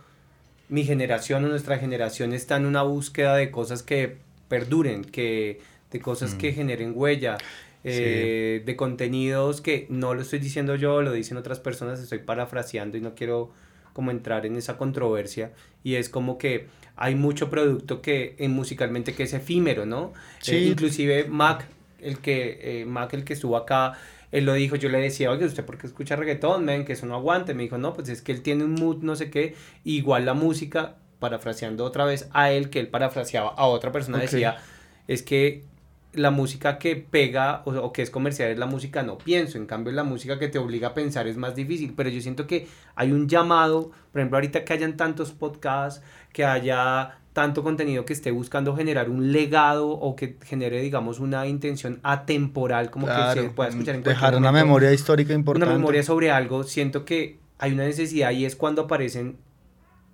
[0.68, 4.16] mi generación o nuestra generación está en una búsqueda de cosas que
[4.48, 6.38] perduren, que, de cosas Mm.
[6.38, 7.38] que generen huella,
[7.85, 12.98] eh, de contenidos que no lo estoy diciendo yo, lo dicen otras personas, estoy parafraseando
[12.98, 13.50] y no quiero
[13.92, 15.52] como entrar en esa controversia
[15.83, 20.12] y es como que hay mucho producto que en musicalmente que es efímero, ¿no?
[20.40, 20.57] Sí.
[20.57, 21.66] Eh, inclusive Mac,
[22.00, 23.94] el que, eh, Mac, el que estuvo acá,
[24.30, 26.84] él lo dijo, yo le decía, oye, ¿usted por qué escucha reggaetón, men?
[26.84, 27.54] Que eso no aguante.
[27.54, 29.54] Me dijo, no, pues es que él tiene un mood, no sé qué.
[29.84, 34.58] Igual la música, parafraseando otra vez a él, que él parafraseaba a otra persona, decía,
[35.06, 35.64] es que
[36.12, 39.66] la música que pega o, o que es comercial es la música no pienso, en
[39.66, 42.66] cambio la música que te obliga a pensar es más difícil, pero yo siento que
[42.94, 48.14] hay un llamado, por ejemplo ahorita que hayan tantos podcasts, que haya tanto contenido que
[48.14, 53.51] esté buscando generar un legado o que genere digamos una intención atemporal como que se
[53.51, 55.68] pueda escuchar en dejar una momento memoria histórica importante.
[55.68, 59.37] una memoria sobre algo, siento que hay una necesidad y es cuando aparecen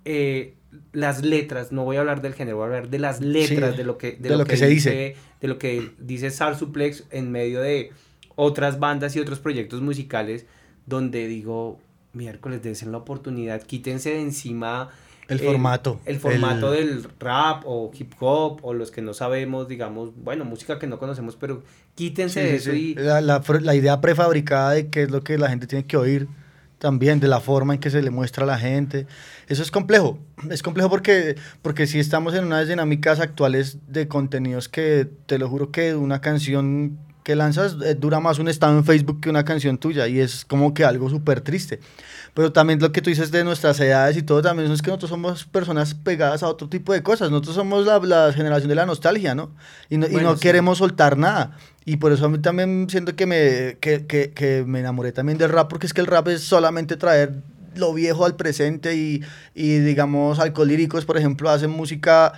[0.05, 0.53] eh,
[0.93, 3.77] las letras, no voy a hablar del género, voy a hablar de las letras, Sí,
[3.77, 5.15] de lo que, de lo que se dice.
[5.41, 7.89] de lo que dice Sarsuplex en medio de
[8.35, 10.45] otras bandas y otros proyectos musicales
[10.85, 11.79] donde digo,
[12.13, 14.91] miércoles, dense la oportunidad, quítense de encima
[15.27, 15.99] El formato.
[16.05, 20.45] el formato el- del rap o hip hop o los que no sabemos, digamos, bueno,
[20.45, 21.63] música que no conocemos, pero
[21.95, 22.95] quítense Sí, de eso sí.
[22.97, 25.97] y La, la la idea prefabricada de qué es lo que la gente tiene que
[25.97, 26.27] oír
[26.77, 29.07] también, de la forma en que se le muestra a la gente.
[29.47, 30.19] Eso es complejo.
[30.51, 35.49] Es complejo porque, porque si estamos en unas dinámicas actuales de contenidos que te lo
[35.49, 39.43] juro que una canción que lanzas eh, dura más un estado en Facebook que una
[39.45, 41.79] canción tuya y es como que algo súper triste.
[42.35, 45.09] Pero también lo que tú dices de nuestras edades y todo, también es que nosotros
[45.09, 47.31] somos personas pegadas a otro tipo de cosas.
[47.31, 49.51] Nosotros somos la, la generación de la nostalgia, ¿no?
[49.89, 50.41] Y no, y Bueno, no sí.
[50.41, 51.57] queremos soltar nada.
[51.85, 55.37] Y por eso a mí también siento que me, que, que, que me enamoré también
[55.37, 57.31] del rap, porque es que el rap es solamente traer
[57.75, 59.21] lo viejo al presente y,
[59.53, 62.33] y digamos, Alcolíricos, por ejemplo, hacen música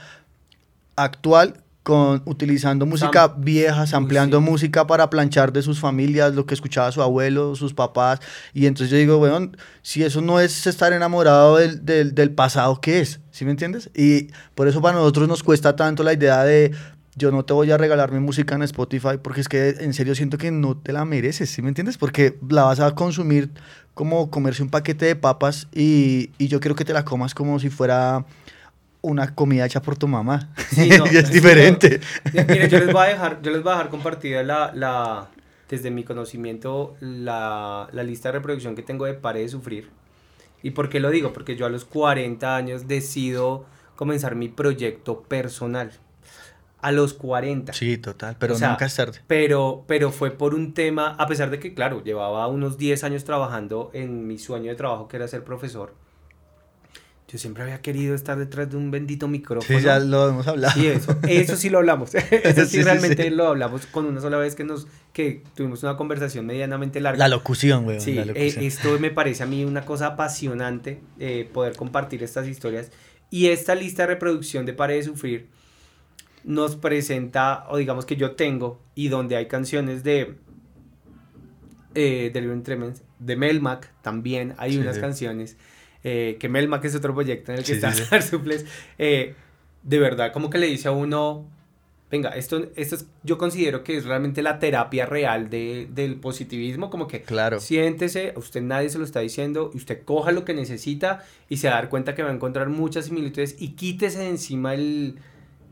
[0.95, 1.55] actual
[1.87, 4.43] con utilizando música Sam- vieja, sampleando sí.
[4.43, 8.19] música para planchar de sus familias, lo que escuchaba su abuelo, sus papás.
[8.53, 12.81] Y entonces yo digo, bueno, si eso no es estar enamorado del, del, del pasado,
[12.81, 13.21] ¿qué es?
[13.31, 13.89] ¿Sí me entiendes?
[13.95, 16.73] Y por eso para nosotros nos cuesta tanto la idea de
[17.15, 20.13] yo no te voy a regalar mi música en Spotify porque es que en serio
[20.13, 21.97] siento que no te la mereces, ¿sí me entiendes?
[21.97, 23.49] Porque la vas a consumir
[23.93, 27.59] como comerse un paquete de papas y, y yo quiero que te la comas como
[27.59, 28.25] si fuera
[29.07, 30.49] una comida hecha por tu mamá.
[30.69, 32.01] Sí, no, es sí, diferente.
[32.33, 32.43] no.
[32.47, 35.29] Mire, yo les voy a dejar, yo les voy a dejar compartida la, la,
[35.69, 39.89] desde mi conocimiento, la, la lista de reproducción que tengo de Pare de Sufrir.
[40.63, 41.33] ¿Y por qué lo digo?
[41.33, 43.65] Porque yo a los 40 años decido
[43.95, 45.91] comenzar mi proyecto personal.
[46.79, 47.73] A los 40.
[47.73, 49.19] Sí, total, pero nunca es tarde.
[49.27, 53.23] Pero, pero fue por un tema, a pesar de que, claro, llevaba unos 10 años
[53.23, 55.95] trabajando en mi sueño de trabajo, que era ser profesor.
[57.27, 59.77] Yo siempre había querido estar detrás de un bendito micrófono.
[59.77, 60.73] Sí, ya lo hemos hablado.
[60.73, 62.15] Sí, eso, eso sí lo hablamos.
[62.31, 66.45] eso sí, realmente lo hablamos con una sola vez que nos que tuvimos una conversación
[66.45, 67.19] medianamente larga.
[67.19, 67.99] La locución, güey.
[67.99, 72.91] Sí, eh, esto me parece a mí una cosa apasionante, eh, poder compartir estas historias.
[73.29, 75.47] Y esta lista de reproducción de Pare de Sufrir
[76.45, 80.35] nos presenta, o digamos que yo tengo, y donde hay canciones de
[81.93, 85.57] eh, de Tremens, de Melmac también hay unas canciones
[86.03, 88.65] eh, que Melmac es otro proyecto en el que está Suples,
[88.97, 89.35] eh,
[89.83, 91.45] de verdad, como que le dice a uno,
[92.09, 97.07] venga, esto, esto yo considero que es realmente la terapia real de, del positivismo, como
[97.07, 97.59] que claro.
[97.59, 101.57] siéntese, a usted nadie se lo está diciendo, y usted coja lo que necesita y
[101.57, 104.73] se va a dar cuenta que va a encontrar muchas similitudes y quítese de encima
[104.73, 105.15] el,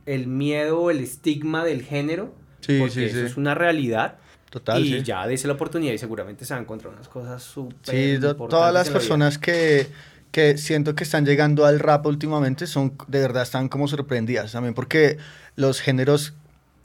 [0.05, 4.17] el miedo el estigma del género, sí, porque eso es una realidad.
[4.49, 7.93] Total, y ya dése la oportunidad y seguramente se va a encontrar unas cosas súper
[7.93, 9.87] Sí, todas las personas que
[10.35, 14.73] que siento que están llegando al rap últimamente son, de verdad, están como sorprendidas también,
[14.73, 15.17] porque
[15.55, 16.33] los géneros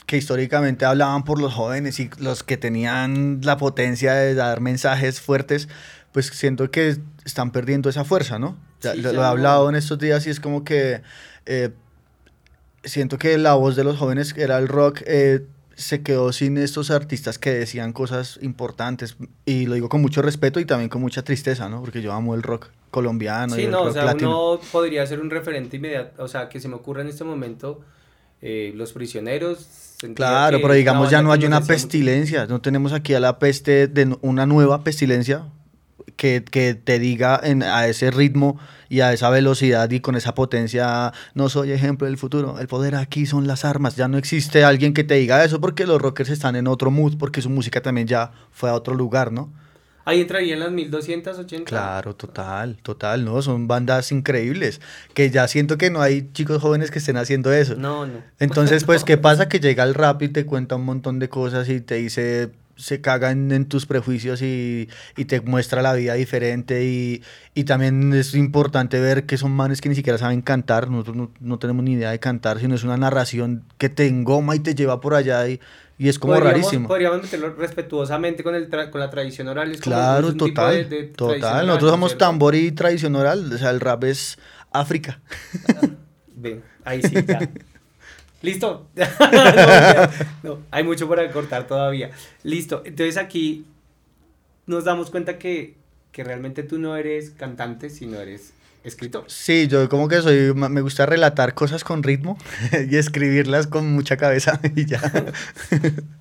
[0.05, 5.19] que históricamente hablaban por los jóvenes y los que tenían la potencia de dar mensajes
[5.19, 5.67] fuertes,
[6.13, 8.57] pues siento que están perdiendo esa fuerza, ¿no?
[8.95, 11.01] lo, he hablado en estos días y es como que
[11.45, 11.71] eh,
[12.85, 15.45] siento que la voz de los jóvenes, era el rock, eh,
[15.81, 19.17] se quedó sin estos artistas que decían cosas importantes.
[19.45, 21.81] Y lo digo con mucho respeto y también con mucha tristeza, ¿no?
[21.81, 23.55] Porque yo amo el rock colombiano.
[23.55, 26.75] Sí, no, o sea, uno podría ser un referente inmediato, o sea, que se me
[26.75, 27.81] ocurra en este momento,
[28.41, 29.67] eh, Los Prisioneros.
[30.15, 34.17] Claro, pero digamos ya no hay una pestilencia, no tenemos aquí a la peste de
[34.21, 35.45] una nueva pestilencia
[36.21, 40.35] que, que te diga en, a ese ritmo y a esa velocidad y con esa
[40.35, 44.63] potencia, no soy ejemplo del futuro, el poder aquí son las armas, ya no existe
[44.63, 47.81] alguien que te diga eso porque los rockers están en otro mood, porque su música
[47.81, 49.51] también ya fue a otro lugar, ¿no?
[50.05, 51.65] Ahí entrarían las 1280.
[51.65, 53.41] Claro, total, total, ¿no?
[53.41, 54.79] Son bandas increíbles,
[55.15, 57.75] que ya siento que no hay chicos jóvenes que estén haciendo eso.
[57.77, 58.21] No, no.
[58.37, 59.49] Entonces, pues, ¿qué pasa?
[59.49, 63.01] Que llega el rap y te cuenta un montón de cosas y te dice, se
[63.01, 68.33] cagan en tus prejuicios y, y te muestra la vida diferente y, y, también es
[68.33, 71.93] importante ver que son manes que ni siquiera saben cantar, nosotros no, no tenemos ni
[71.93, 75.47] idea de cantar, sino es una narración que te engoma y te lleva por allá
[75.47, 75.59] y
[76.01, 76.87] y es como rarísimo.
[76.87, 79.77] Podríamos meterlo respetuosamente con, el con la tradición oral.
[79.79, 81.11] claro, total.
[81.15, 81.67] total.
[81.67, 83.53] Nosotros somos tambor y tradición oral.
[83.53, 84.39] O sea, el rap es
[84.71, 85.21] África.
[86.35, 87.47] Ven, ahí sí, ya.
[88.41, 88.89] Listo.
[90.43, 92.11] no, hay mucho por cortar todavía.
[92.43, 92.81] Listo.
[92.85, 93.65] Entonces aquí
[94.65, 95.75] nos damos cuenta que,
[96.11, 99.25] que realmente tú no eres cantante, sino eres escritor.
[99.27, 102.37] Sí, yo como que soy, me gusta relatar cosas con ritmo
[102.89, 105.01] y escribirlas con mucha cabeza y ya.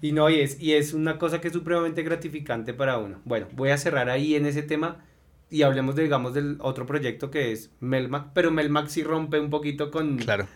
[0.03, 3.21] y no, y es, y es una cosa que es supremamente gratificante para uno.
[3.25, 5.05] Bueno, voy a cerrar ahí en ese tema
[5.49, 9.51] y hablemos, de, digamos, del otro proyecto que es Melmac, pero Melmac sí rompe un
[9.51, 10.17] poquito con...
[10.17, 10.47] Claro.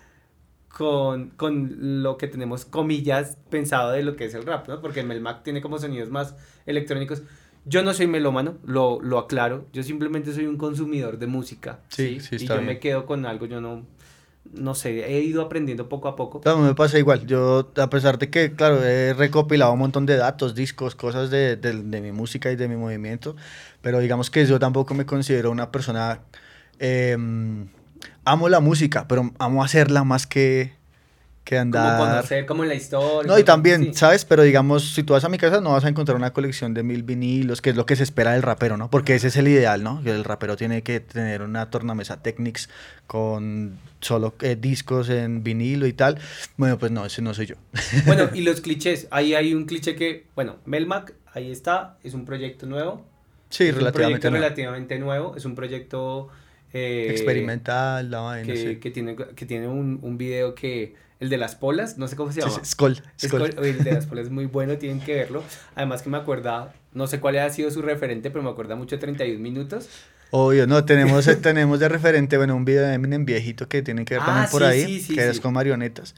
[0.76, 4.80] Con, con lo que tenemos comillas pensado de lo que es el rap, ¿no?
[4.80, 6.34] Porque Melmac tiene como sonidos más
[6.66, 7.22] electrónicos.
[7.64, 9.66] Yo no soy melómano, lo, lo aclaro.
[9.72, 11.78] Yo simplemente soy un consumidor de música.
[11.90, 13.86] Sí, sí, Y yo me quedo con algo, yo no,
[14.52, 16.40] no sé, he ido aprendiendo poco a poco.
[16.44, 17.24] No, me pasa igual.
[17.24, 21.54] Yo, a pesar de que, claro, he recopilado un montón de datos, discos, cosas de,
[21.56, 23.36] de, de mi música y de mi movimiento,
[23.80, 26.20] pero digamos que yo tampoco me considero una persona...
[26.80, 27.16] Eh,
[28.24, 30.72] amo la música, pero amo hacerla más que
[31.44, 31.98] que andar.
[31.98, 33.30] Como conocer como la historia.
[33.30, 34.24] No, y también, ¿sabes?
[34.24, 36.82] Pero digamos, si tú vas a mi casa no vas a encontrar una colección de
[36.82, 38.90] mil vinilos, que es lo que se espera del rapero, ¿no?
[38.90, 40.02] Porque ese es el ideal, ¿no?
[40.02, 42.70] Que el rapero tiene que tener una tornamesa Technics
[43.06, 46.18] con solo eh, discos en vinilo y tal.
[46.56, 47.56] Bueno, pues no, ese no soy yo.
[48.06, 49.06] Bueno, y los clichés.
[49.10, 53.04] Ahí hay un cliché que, bueno, Melmac, ahí está, es un proyecto nuevo.
[53.50, 54.42] Sí, es relativamente un proyecto nuevo.
[54.42, 55.36] relativamente nuevo.
[55.36, 56.30] Es un proyecto...
[56.74, 58.76] Eh, Experimental, la vaina, que, sí.
[58.76, 62.32] que tiene, que tiene un, un video que el de las polas, no sé cómo
[62.32, 62.52] se llama.
[62.52, 63.48] Sí, sí, Skull, Skull.
[63.48, 63.64] Skull.
[63.64, 65.44] El de las polas es muy bueno, tienen que verlo.
[65.76, 68.96] Además que me acuerda, no sé cuál ha sido su referente, pero me acuerda mucho
[68.96, 69.88] de 31 minutos.
[70.30, 74.14] Obvio, no, tenemos, tenemos de referente, bueno, un video de Eminem viejito que tienen que
[74.14, 76.16] ver Ah, también por ahí, que es con marionetas.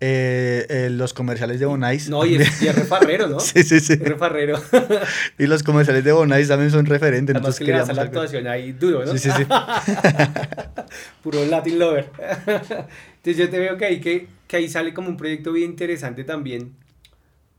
[0.00, 2.08] Eh, eh, los comerciales de Bonais.
[2.08, 3.40] No, y es, y es refarrero, ¿no?
[3.40, 3.96] Sí, sí, sí.
[3.96, 4.60] Refarrero.
[5.38, 7.34] Y los comerciales de Bonais también son referentes.
[7.34, 9.12] Además Entonces que le la actuación ahí duro, ¿no?
[9.12, 9.44] Sí, sí, sí.
[11.22, 12.10] Puro Latin Lover.
[12.46, 16.22] Entonces yo te veo que ahí, que, que ahí sale como un proyecto bien interesante
[16.22, 16.74] también.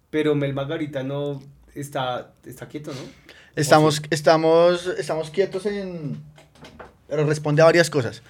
[0.10, 1.42] Pero Mel Margarita no
[1.76, 3.02] está, está quieto, ¿no?
[3.56, 6.18] Estamos, estamos, estamos quietos en,
[7.10, 8.22] pero responde a varias cosas.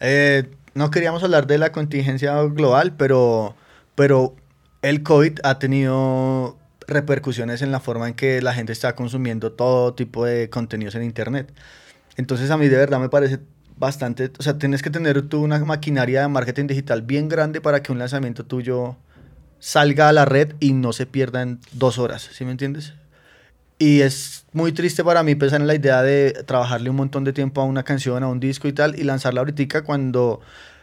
[0.00, 3.54] Eh, no queríamos hablar de la contingencia global, pero,
[3.94, 4.34] pero
[4.82, 6.56] el COVID ha tenido
[6.86, 11.04] repercusiones en la forma en que la gente está consumiendo todo tipo de contenidos en
[11.04, 11.52] Internet.
[12.16, 13.40] Entonces a mí de verdad me parece
[13.76, 17.82] bastante, o sea, tienes que tener tú una maquinaria de marketing digital bien grande para
[17.82, 18.96] que un lanzamiento tuyo
[19.58, 22.94] salga a la red y no se pierda en dos horas, ¿sí me entiendes?
[23.82, 27.32] Y es muy triste para mí pensar en la idea de trabajarle un montón de
[27.32, 30.40] tiempo a una canción, a un disco y tal, y lanzarla ahorita cuando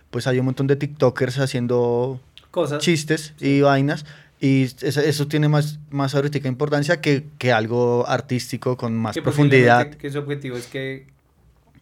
[0.10, 2.20] pues hay un montón de TikTokers haciendo
[2.52, 2.84] Cosas.
[2.84, 4.06] chistes y vainas.
[4.42, 9.22] Y eso, eso tiene más, más ahorita importancia que, que algo artístico con más que
[9.22, 9.92] profundidad.
[9.92, 11.08] Que su objetivo es que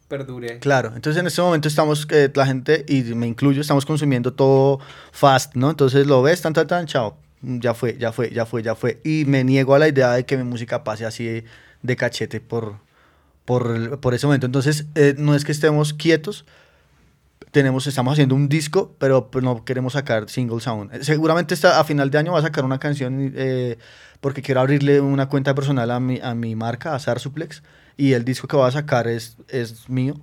[0.07, 0.59] perdure.
[0.59, 4.79] Claro, entonces en este momento estamos, eh, la gente, y me incluyo, estamos consumiendo todo
[5.11, 5.71] fast, ¿no?
[5.71, 8.99] Entonces lo ves, tan, tan, tan, chao, ya fue, ya fue, ya fue, ya fue.
[9.03, 11.43] Y me niego a la idea de que mi música pase así
[11.81, 12.77] de, cachete por,
[13.45, 14.45] por, por ese momento.
[14.45, 16.45] Entonces, eh, no es que estemos quietos,
[17.51, 20.89] tenemos, estamos haciendo un disco, pero pues, no queremos sacar singles aún.
[20.93, 23.77] Eh, Seguramente esta, a final de año va a sacar una canción eh,
[24.21, 27.63] porque quiero abrirle una cuenta personal a mi, a mi marca, a Sarsuplex,
[27.95, 30.15] y el disco que voy a sacar es, es mío.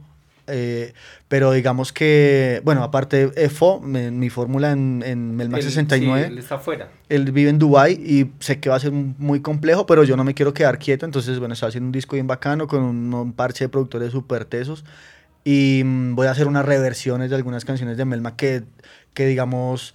[0.47, 0.93] Eh,
[1.29, 6.33] pero digamos que, bueno, aparte EFO, me- mi fórmula en, en Melmax Él- 69, sí,
[6.33, 6.91] él está afuera.
[7.09, 10.25] él vive en Dubai y sé que va a ser muy complejo, pero yo no
[10.25, 13.33] me quiero quedar quieto, entonces bueno, estoy haciendo un disco bien bacano con un, un
[13.33, 14.85] parche de productores súper tesos
[15.45, 18.65] y mm, voy a hacer unas reversiones de algunas canciones de Melma que,
[19.15, 19.95] que digamos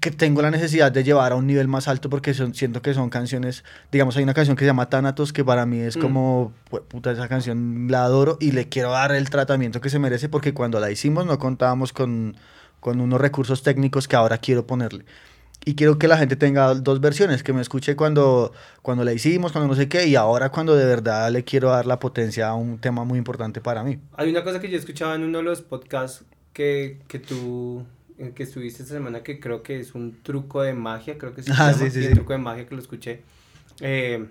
[0.00, 2.94] que tengo la necesidad de llevar a un nivel más alto porque son, siento que
[2.94, 6.00] son canciones, digamos hay una canción que se llama Thanatos que para mí es Mm.
[6.00, 9.98] como, "Jue- puta esa canción la adoro y le quiero dar el tratamiento que se
[9.98, 12.36] merece porque cuando la hicimos no contábamos con,
[12.80, 15.04] con unos recursos técnicos que ahora quiero ponerle.
[15.64, 18.52] Y quiero que la gente tenga dos versiones, que me escuche cuando,
[18.82, 21.86] cuando la hicimos, cuando no sé qué, y ahora cuando de verdad le quiero dar
[21.86, 23.98] la potencia a un tema muy importante para mí.
[24.16, 27.84] Hay una cosa que yo escuchaba en uno de los podcasts que, que tú
[28.34, 31.52] que estuviste esta semana que creo que es un truco de magia, creo que se
[31.52, 33.22] Ah, llama, sí, sí, truco de magia que lo escuché.
[33.80, 34.26] Eh,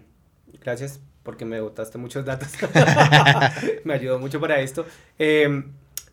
[0.62, 2.50] gracias porque me botaste muchos datos.
[3.84, 4.86] me ayudó mucho para esto.
[5.20, 5.64] Eh,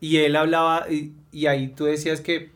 [0.01, 2.51] y él hablaba, y, y ahí tú decías que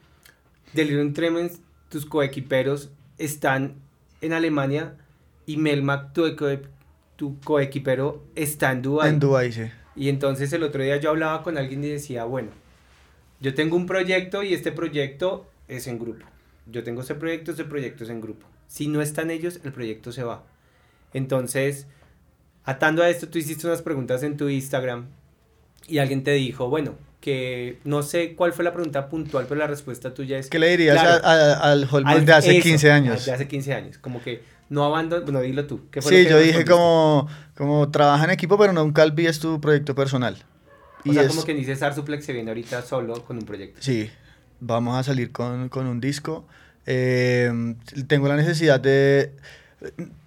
[0.72, 3.76] Delirium Tremens, tus coequiperos están
[4.20, 4.96] en Alemania
[5.46, 6.24] y Melmac, tu,
[7.16, 9.10] tu coequipero, está en Dubái.
[9.10, 9.62] En Dubai, sí.
[9.94, 12.50] Y entonces el otro día yo hablaba con alguien y decía, bueno,
[13.40, 16.24] yo tengo un proyecto y este proyecto es en grupo.
[16.66, 18.46] Yo tengo ese proyecto, ese proyecto es en grupo.
[18.68, 20.42] Si no están ellos, el proyecto se va.
[21.14, 21.86] Entonces,
[22.64, 25.06] atando a esto, tú hiciste unas preguntas en tu Instagram
[25.88, 29.66] y alguien te dijo, bueno, que no sé cuál fue la pregunta puntual, pero la
[29.66, 30.48] respuesta tuya es...
[30.50, 31.24] ¿Qué le dirías Claro.
[31.24, 33.24] a- a- al Holman de hace eso, 15 años?
[33.26, 33.98] De hace 15 años.
[33.98, 35.22] Como que no abandono...
[35.24, 35.88] Bueno, dilo tú.
[35.90, 39.38] ¿qué fue Sí, lo que yo dije como, como trabaja en equipo, pero nunca olvides
[39.40, 40.36] tu proyecto personal.
[41.06, 43.78] O Y sea, es- como que dice Sarsuplex se viene ahorita solo con un proyecto.
[43.82, 44.10] Sí,
[44.60, 46.46] vamos a salir con, con un disco.
[46.86, 47.50] Eh,
[48.06, 49.32] tengo la necesidad de,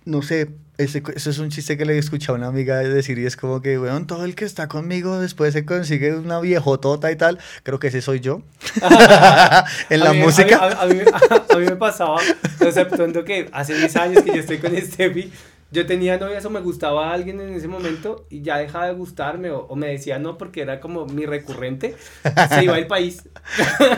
[0.06, 3.18] no sé, ese, eso es un chiste que le he escuchado a una amiga decir
[3.20, 7.12] y es como que, weón, todo el que está conmigo después se consigue una viejotota
[7.12, 7.40] y tal.
[7.64, 8.42] Creo que ese soy yo.
[9.90, 10.58] en la A mí- música.
[10.82, 11.12] A mí, a mí-
[11.50, 12.20] a mí me pasaba,
[12.62, 15.32] exceptuando que hace 10 años que yo estoy con Steffi,
[15.72, 18.94] yo tenía novias o me gustaba a alguien en ese momento y ya dejaba de
[18.94, 21.96] gustarme o, o me decía no porque era como mi recurrente,
[22.50, 23.22] se iba del país.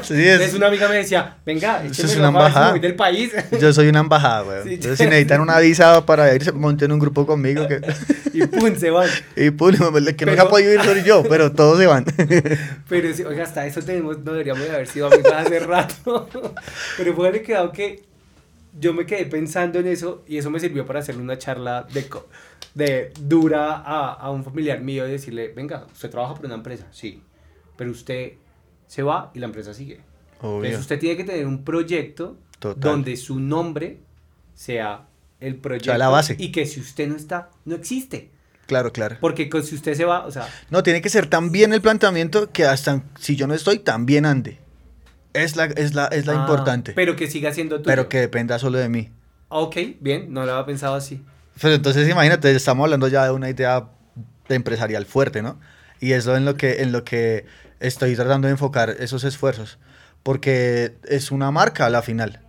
[0.01, 2.71] Sí, es- Entonces una amiga me decía, venga, Eso es una si embajada.
[2.71, 3.31] voy del país.
[3.59, 4.63] Yo soy una embajada, weón.
[4.67, 4.73] Sí.
[4.75, 7.67] Entonces, si necesitan una visa para irse, monten un grupo conmigo.
[7.67, 7.81] Que...
[8.33, 9.07] y pum, se van.
[9.35, 12.05] y pum, el que no Pero- ha podido ir soy yo, pero todos se van.
[12.89, 16.27] Pero oiga, hasta eso tenemos, no deberíamos de haber sido amigos hace rato.
[16.97, 18.03] Pero fue haber quedado que
[18.79, 22.07] yo me quedé pensando en eso y eso me sirvió para hacerle una charla de,
[22.73, 26.87] de dura a, a un familiar mío y decirle, venga, usted trabaja por una empresa,
[26.91, 27.21] sí,
[27.77, 28.33] pero usted
[28.87, 30.01] se va y la empresa sigue.
[30.41, 30.57] Obvio.
[30.65, 32.79] Entonces usted tiene que tener un proyecto Total.
[32.81, 33.99] donde su nombre
[34.53, 35.07] sea
[35.39, 36.35] el proyecto la base.
[36.39, 38.29] y que si usted no está, no existe.
[38.67, 39.17] Claro, claro.
[39.19, 41.81] Porque con- si usted se va, o sea, No, tiene que ser tan bien el
[41.81, 44.59] planteamiento que hasta si yo no estoy, también ande.
[45.33, 46.93] Es la, es la, es la ah, importante.
[46.93, 48.09] Pero, Pero que siga siendo tuyo.
[48.09, 49.11] que dependa solo de mí.
[49.49, 51.23] Ok, bien, no lo había pensado así.
[51.59, 53.89] Pues entonces imagínate, estamos hablando ya de una idea
[54.47, 55.59] de empresarial fuerte, ¿no?
[55.99, 57.45] Y eso en lo que, en lo que
[57.79, 59.77] estoy tratando de enfocar esos esfuerzos.
[60.23, 62.41] Porque es una marca a la final.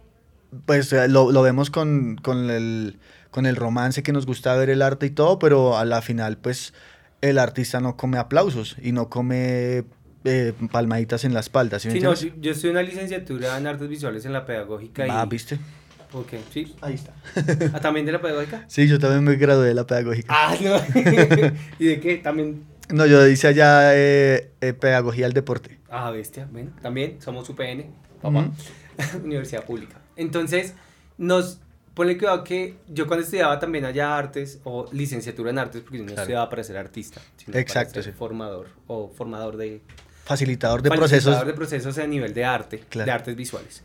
[0.66, 2.99] Pues eh, lo, lo vemos con, con, el,
[3.30, 6.37] con el romance que nos gusta ver el arte y todo, pero a la final,
[6.37, 6.74] pues
[7.20, 9.85] el artista no come aplausos y no come
[10.25, 11.79] eh, palmaditas en la espalda.
[11.79, 15.05] ¿sí no, yo, estoy en una licenciatura en artes visuales en la pedagógica.
[15.09, 15.59] Ah, y, ¿viste?
[16.12, 16.75] Ok, sí.
[16.81, 17.14] Ahí está.
[17.73, 18.64] Ah, ¿También de la pedagógica?
[18.68, 20.29] Sí, yo también me gradué de la pedagógica.
[20.31, 20.77] Ah, no.
[21.79, 22.18] ¿Y de qué?
[22.18, 22.64] También.
[22.91, 25.79] No, yo hice allá eh, eh, pedagogía del deporte.
[25.89, 27.87] Ah, bestia, bueno, también somos UPN,
[28.20, 28.51] papá,
[29.25, 30.01] universidad pública.
[30.16, 30.75] Entonces,
[31.16, 31.61] nos
[31.95, 36.05] pone cuidado que yo cuando estudiaba también allá artes o licenciatura en artes, porque yo
[36.05, 38.18] no estudiaba para ser artista, sino Exacto, para ser sí.
[38.18, 39.81] formador o formador de
[40.25, 41.47] Facilitador de facilitador procesos.
[41.47, 43.07] de procesos a nivel de arte, Claro.
[43.07, 43.83] de artes visuales.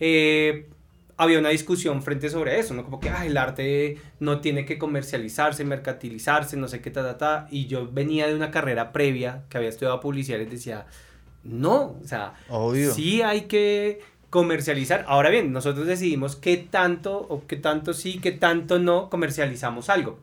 [0.00, 0.66] Eh,
[1.16, 2.84] había una discusión frente sobre eso, ¿no?
[2.84, 7.18] Como que "Ah, el arte no tiene que comercializarse, mercantilizarse, no sé qué, ta, ta,
[7.18, 7.48] ta.
[7.50, 10.86] Y yo venía de una carrera previa que había estudiado publicidad y les decía,
[11.42, 12.92] no, o sea, Obvio.
[12.94, 15.04] sí hay que comercializar.
[15.08, 20.20] Ahora bien, nosotros decidimos qué tanto o qué tanto sí, qué tanto no comercializamos algo.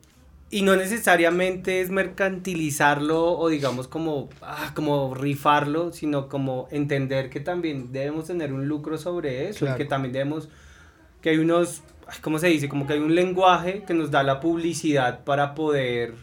[0.51, 7.39] Y no necesariamente es mercantilizarlo o digamos como, ah, como rifarlo, sino como entender que
[7.39, 9.75] también debemos tener un lucro sobre eso Claro.
[9.75, 10.49] y que también debemos,
[11.21, 11.81] que hay unos,
[12.21, 12.69] ¿cómo se dice?
[12.69, 16.13] Como que hay un lenguaje que nos da la publicidad para poder,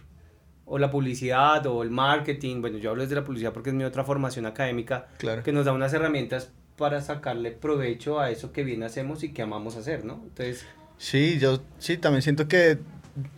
[0.65, 3.85] o la publicidad o el marketing, bueno, yo hablo desde la publicidad porque es mi
[3.85, 5.43] otra formación académica, Claro.
[5.43, 9.43] que nos da unas herramientas para sacarle provecho a eso que bien hacemos y que
[9.43, 10.15] amamos hacer, ¿no?
[10.23, 10.65] Entonces,
[10.97, 12.79] Sí, yo sí, también siento que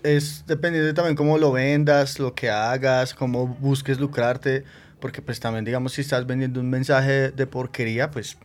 [0.02, 4.64] es dependiendo también cómo lo vendas, lo que hagas, cómo busques lucrarte,
[5.00, 8.36] porque pues también digamos si estás vendiendo un mensaje de porquería, pues,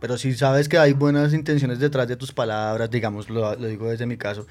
[0.00, 3.88] pero si sabes que hay buenas intenciones detrás de tus palabras, digamos, lo, lo digo
[3.88, 4.46] desde mi caso,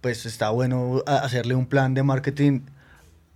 [0.00, 2.60] pues está bueno hacerle un plan de marketing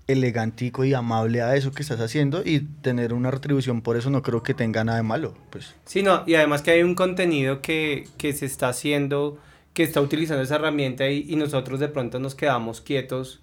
[0.08, 4.22] elegantico y amable a eso que estás haciendo y tener una retribución por eso no
[4.22, 5.74] creo que tenga nada de malo, pues.
[5.84, 9.38] sí, no, y además que hay un contenido que, que se está haciendo,
[9.78, 13.40] que está utilizando esa herramienta y, y nosotros de pronto nos quedamos quietos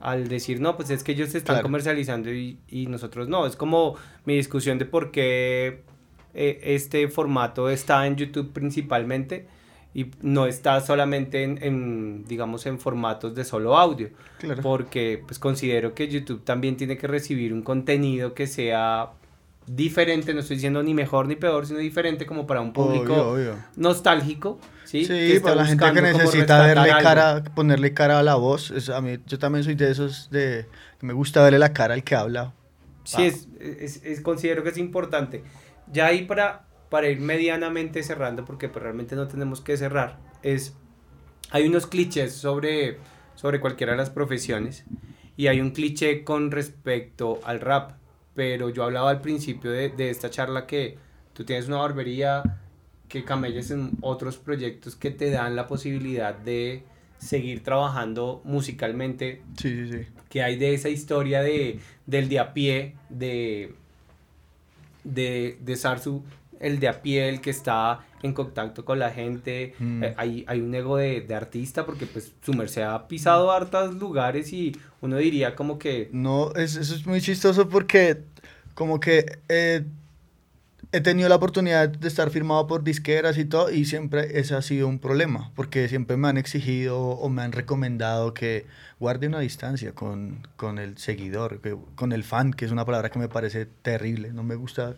[0.00, 1.64] al decir, no, pues es que ellos se están Claro.
[1.64, 3.44] comercializando y, y nosotros no.
[3.44, 5.80] Es como mi discusión de por qué
[6.34, 9.46] eh, este formato está en YouTube principalmente
[9.94, 14.10] y no está solamente en, en, digamos, en formatos de solo audio.
[14.38, 14.62] Claro.
[14.62, 19.10] porque pues considero que YouTube también tiene que recibir un contenido que sea
[19.66, 23.30] diferente, no estoy diciendo ni mejor ni peor, sino diferente como para un público Obvio,
[23.32, 23.54] obvio.
[23.76, 25.04] nostálgico, ¿sí?
[25.04, 28.70] Sí, para la gente que necesita verle cara, ponerle cara a la voz.
[28.70, 30.66] Es, a mí, yo también soy de esos de
[30.98, 32.52] que me gusta verle la cara al que habla.
[33.04, 35.42] Sí, es, es- es- considero que es importante.
[35.92, 40.74] Ya ahí para, para ir medianamente cerrando, porque pues realmente no tenemos que cerrar, es,
[41.50, 42.98] hay unos clichés sobre,
[43.34, 44.84] sobre cualquiera de las profesiones
[45.36, 47.92] y hay un cliché con respecto al rap,
[48.34, 50.98] pero yo hablaba al principio de, de esta charla que
[51.32, 52.42] tú tienes una barbería,
[53.08, 56.82] que camelles en otros proyectos que te dan la posibilidad de
[57.18, 60.06] seguir trabajando musicalmente Sí, sí, sí.
[60.28, 63.74] que hay de esa historia de, del de a pie, de,
[65.04, 66.24] de, de Sarsu,
[66.60, 69.74] el de a pie, el que está en contacto con la gente.
[69.78, 70.02] Mm.
[70.02, 73.94] Eh, hay, hay un ego de, de artista porque pues su merced ha pisado hartos
[73.94, 76.08] lugares y uno diría como que...
[76.12, 78.22] No, es, eso es muy chistoso porque
[78.74, 79.84] como que eh,
[80.92, 84.62] he tenido la oportunidad de estar firmado por disqueras y todo y siempre ese ha
[84.62, 88.66] sido un problema porque siempre me han exigido o me han recomendado que
[89.00, 93.10] guarde una distancia con, con el seguidor, que- con el fan, que es una palabra
[93.10, 94.32] que me parece terrible.
[94.32, 94.96] No me gusta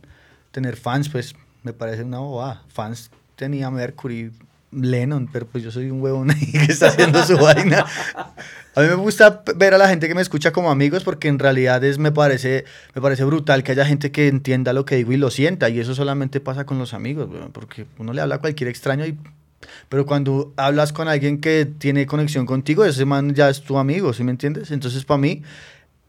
[0.53, 1.35] tener fans, pues
[1.67, 2.63] me parece una bobada.
[2.69, 4.31] Fans tenía Mercury,
[4.71, 7.85] Lennon, pero pues yo soy un huevón ahí que está haciendo su vaina.
[8.77, 11.41] A mí me gusta ver a la gente que me escucha como amigos porque en
[11.41, 12.65] realidad es, me, parece,
[12.95, 15.69] me parece brutal que haya gente que entienda lo que digo y lo sienta.
[15.71, 19.19] Y eso solamente pasa con los amigos, porque uno le habla a cualquier extraño y...
[19.89, 24.13] Pero cuando hablas con alguien que tiene conexión contigo, ese man ya es tu amigo,
[24.13, 24.71] ¿sí me entiendes?
[24.71, 25.43] Entonces para mí,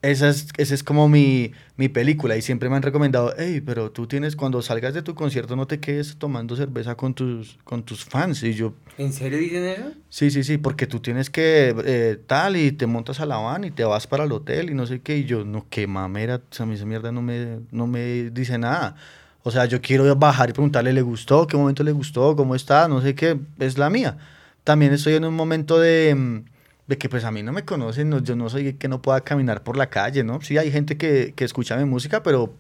[0.02, 3.92] esa es, esa es como mi, mi película y siempre me han recomendado, hey, pero
[3.92, 7.84] tú tienes, cuando salgas de tu concierto no te quedes tomando cerveza con tus, con
[7.84, 8.44] tus fans.
[8.44, 9.92] Y yo, ¿En serio dicen eso?
[10.10, 13.64] Sí, sí, sí, porque tú tienes que eh, tal y te montas a la van
[13.64, 15.18] y te vas para el hotel y no sé qué.
[15.18, 18.30] Y yo, no, qué mamera, o sea, a mí esa mierda no me, no me
[18.30, 18.96] dice nada.
[19.44, 21.48] O sea, yo quiero bajar y preguntarle, ¿le gustó?
[21.48, 22.36] ¿Qué momento le gustó?
[22.36, 22.88] ¿Cómo está?
[22.88, 24.18] No sé qué, es la mía.
[24.64, 26.44] También estoy en un momento de, mm,
[26.88, 29.22] de que pues a mí no me conocen, no- yo no soy que no pueda
[29.22, 30.42] caminar por la calle, ¿no?
[30.42, 32.54] Sí, hay gente que, que escucha mi música, pero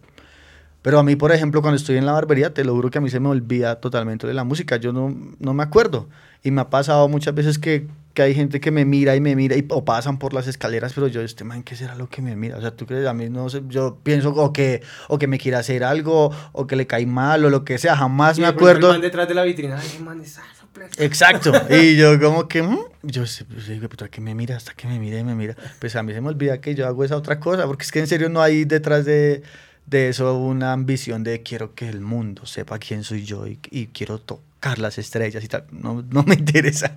[0.83, 3.01] pero a mí, por ejemplo, cuando estoy en la barbería, te lo juro que a
[3.01, 4.77] mí se me olvida totalmente de la música.
[4.77, 6.07] Yo no, no me acuerdo.
[6.43, 9.35] Y me ha pasado muchas veces que, que hay gente que me mira y me
[9.35, 12.21] mira y, o pasan por las escaleras, pero yo, este man, ¿qué será lo que
[12.21, 12.57] me mira?
[12.57, 15.39] O sea, tú crees, a mí no sé, yo pienso o que, o que me
[15.39, 17.97] quiere hacer algo, o que le cae mal, o lo que sea.
[17.97, 18.91] Jamás Y me pronto el acuerdo.
[18.93, 20.37] man detrás de la vitrina, ay, man, es
[20.79, 21.01] Sarsu Plex".
[21.01, 21.51] Exacto.
[21.69, 24.87] Y yo como que, mm, yo sé, pues, digo, pero que me mira, hasta que
[24.87, 25.55] me mira y me mira.
[25.79, 27.99] Pues a mí se me olvida que yo hago esa otra cosa, porque es que
[27.99, 29.43] en serio no hay detrás de,
[29.85, 33.87] de eso una ambición de quiero que el mundo sepa quién soy yo y, y
[33.87, 35.65] quiero tocar las estrellas y tal.
[35.71, 36.95] No, no me interesa.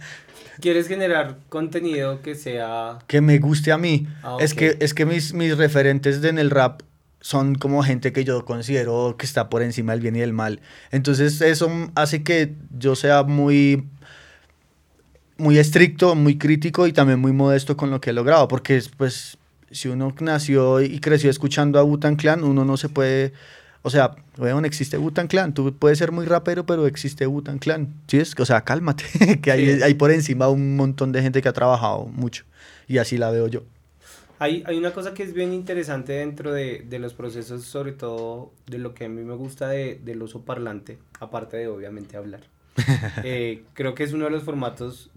[0.60, 2.98] ¿Quieres generar contenido que sea...
[3.06, 4.06] Que me guste a mí.
[4.22, 6.82] Ah, Es que, es que mis, mis referentes de en el rap
[7.20, 10.60] son como gente que yo considero que está por encima del bien y del mal.
[10.90, 13.84] Entonces eso hace que yo sea muy
[15.36, 19.38] muy estricto, muy crítico y también muy modesto con lo que he logrado, porque pues
[19.70, 23.32] si uno nació y creció escuchando a Wu-Tang Clan, uno no se puede,
[23.82, 27.94] o sea, weón, existe Wu-Tang Clan, tú puedes ser muy rapero, pero existe Wu-Tang Clan,
[28.06, 28.34] ¿sí es?
[28.38, 29.04] O sea, cálmate,
[29.42, 29.82] que hay, Sí.
[29.82, 32.44] hay por encima un montón de gente que ha trabajado mucho
[32.86, 33.62] y así la veo yo.
[34.40, 38.52] Hay, hay una cosa que es bien interesante dentro de, de los procesos, sobre todo
[38.66, 42.40] de lo que a mí me gusta de, del oso parlante, aparte de obviamente hablar.
[43.22, 45.10] Eh, creo que es uno de los formatos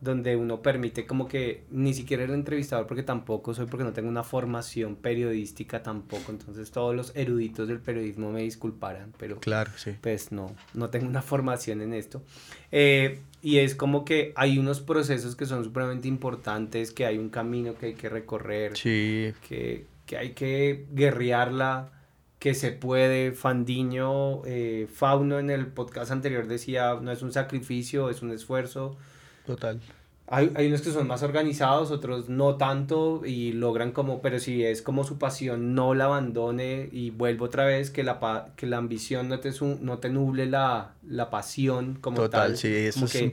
[0.00, 4.08] donde uno permite como que ni siquiera el entrevistador, porque tampoco soy, porque no tengo
[4.08, 9.94] una formación periodística tampoco, entonces todos los eruditos del periodismo me disculparán, pero Claro, sí.
[10.00, 12.22] pues no, no tengo una formación en esto.
[12.70, 17.28] Eh, y es como que hay unos procesos que son supremamente importantes, que hay un
[17.30, 21.90] camino que hay que recorrer, Sí, que, que hay que guerrearla,
[22.38, 23.32] que se puede.
[23.32, 28.96] Fandiño, eh, Fauno en el podcast anterior decía, no es un sacrificio, es un esfuerzo.
[29.46, 29.80] total.
[30.30, 34.62] Hay, hay unos que son más organizados, otros no tanto y logran como, pero si
[34.62, 38.66] es como su pasión, no la abandone y vuelvo otra vez, que la, pa- que
[38.66, 42.56] la ambición no te, su- no te nuble la, la pasión como Total, tal.
[42.58, 43.32] sí, eso es que-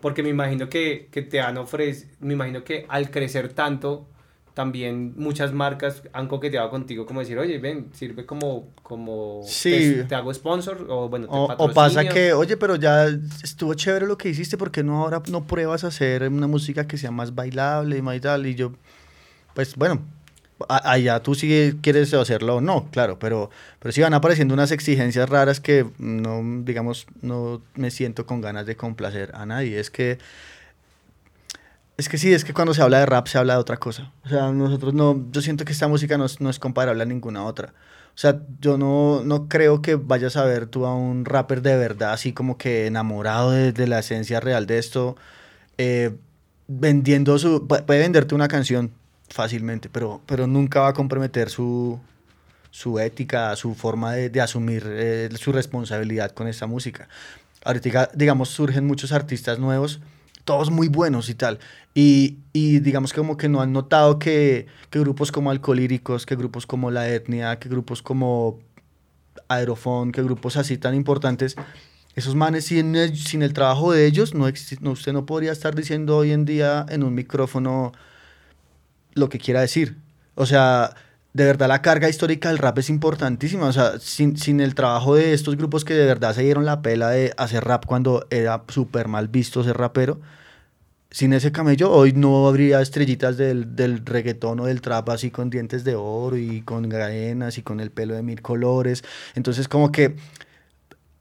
[0.00, 4.08] porque me imagino que, que te han ofrecido, me imagino que al crecer tanto,
[4.54, 9.70] también muchas marcas han coqueteado contigo como decir, oye, ven, sirve como, como Sí.
[9.70, 12.12] te, te hago sponsor o bueno, te O, o pasa patrocinio".
[12.12, 13.06] que, oye, pero ya
[13.42, 16.86] estuvo chévere lo que hiciste, ¿por qué no ahora no pruebas a hacer una música
[16.86, 18.46] que sea más bailable y más tal?
[18.46, 18.72] Y yo,
[19.54, 20.02] pues bueno,
[20.68, 23.50] a- allá tú sí quieres hacerlo o no, claro, pero,
[23.80, 28.66] pero sí van apareciendo unas exigencias raras que no, digamos, no me siento con ganas
[28.66, 29.80] de complacer a nadie.
[29.80, 30.18] Es que,
[32.02, 34.12] es que sí, es que cuando se habla de rap se habla de otra cosa.
[34.24, 37.06] O sea, nosotros no, yo siento que esta música no es, no es comparable a
[37.06, 37.72] ninguna otra.
[38.14, 41.76] O sea, yo no, no creo que vayas a ver tú a un rapper de
[41.76, 45.16] verdad, así como que enamorado de, la esencia real de esto,
[45.78, 46.14] eh,
[46.68, 47.66] vendiendo su...
[47.66, 48.90] pu- Puede venderte una canción
[49.30, 51.98] fácilmente, pero, pero nunca va a comprometer su,
[52.70, 57.08] su ética, su forma de, de asumir eh, su responsabilidad con esta música.
[57.64, 60.00] Ahorita, digamos, surgen muchos artistas nuevos,
[60.44, 61.58] todos muy buenos y tal.
[61.94, 66.36] Y, y digamos que como que no han notado que, que grupos como Alcolíricos, que
[66.36, 68.58] grupos como La Etnia, que grupos como
[69.48, 71.56] Aerofón, que grupos así tan importantes,
[72.14, 74.46] esos manes sin el, sin el trabajo de ellos, no,
[74.80, 77.92] no usted no podría estar diciendo hoy en día en un micrófono
[79.14, 79.96] lo que quiera decir.
[80.34, 80.94] O sea,
[81.34, 83.66] de verdad la carga histórica del rap es importantísima.
[83.66, 86.82] O sea, sin, sin el trabajo de estos grupos que de verdad se dieron la
[86.82, 90.20] pela de hacer rap cuando era súper mal visto ser rapero,
[91.10, 95.50] sin ese camello hoy no habría estrellitas del, del reggaetón o del trap así con
[95.50, 99.04] dientes de oro y con cadenas y con el pelo de mil colores.
[99.34, 100.16] Entonces como que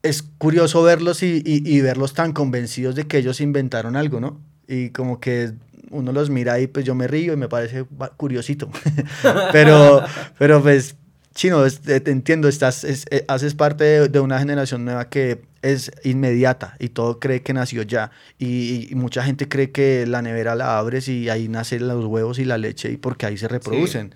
[0.03, 4.39] es curioso verlos y, y- y verlos tan convencidos de que ellos inventaron algo, ¿no?
[4.67, 5.53] Y como que
[5.91, 7.85] uno los mira y pues yo me río y me parece
[8.17, 8.69] curiosito.
[9.51, 10.03] pero,
[10.37, 10.95] pero pues,
[11.35, 15.09] chino, es- eh, te entiendo, estás, es- eh, haces parte de, de una generación nueva
[15.09, 18.11] que es inmediata y todo cree que nació ya.
[18.39, 22.39] Y, y mucha gente cree que la nevera la abres y ahí nacen los huevos
[22.39, 24.15] y la leche y porque ahí se reproducen.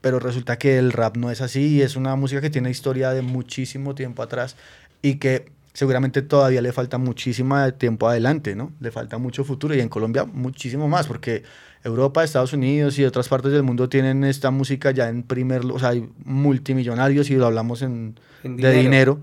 [0.00, 3.10] Pero resulta que el rap no es así y es una música que tiene historia
[3.10, 4.56] de muchísimo tiempo atrás
[5.00, 8.72] y que seguramente todavía le falta muchísimo tiempo adelante, ¿no?
[8.80, 11.42] Le falta mucho futuro y en Colombia muchísimo más porque
[11.84, 15.78] Europa, Estados Unidos y otras partes del mundo tienen esta música ya en primer, o
[15.78, 19.20] sea, hay multimillonarios y lo hablamos en, En de dinero,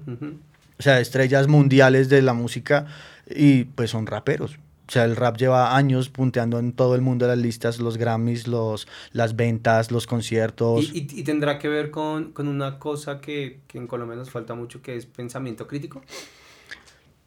[0.77, 2.87] o sea, estrellas mundiales de la música
[3.29, 4.57] y pues son raperos.
[4.87, 8.47] O sea, el rap lleva años punteando en todo el mundo las listas, los Grammys,
[8.47, 10.89] los, las ventas, los conciertos.
[10.93, 14.31] Y, y- y tendrá que ver con, con una cosa que, que en Colombia nos
[14.31, 16.01] falta mucho, que es pensamiento crítico.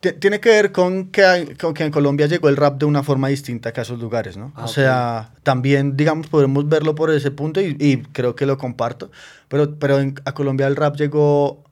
[0.02, 2.86] Ti- Tiene que ver con que, hay- con que en Colombia llegó el rap de
[2.86, 4.52] una forma distinta que a esos lugares, ¿no?
[4.56, 8.58] Ah, o sea, también, digamos, podemos verlo por ese punto y, y creo que lo
[8.58, 9.12] comparto,
[9.48, 11.62] pero, pero en- a Colombia el rap llegó,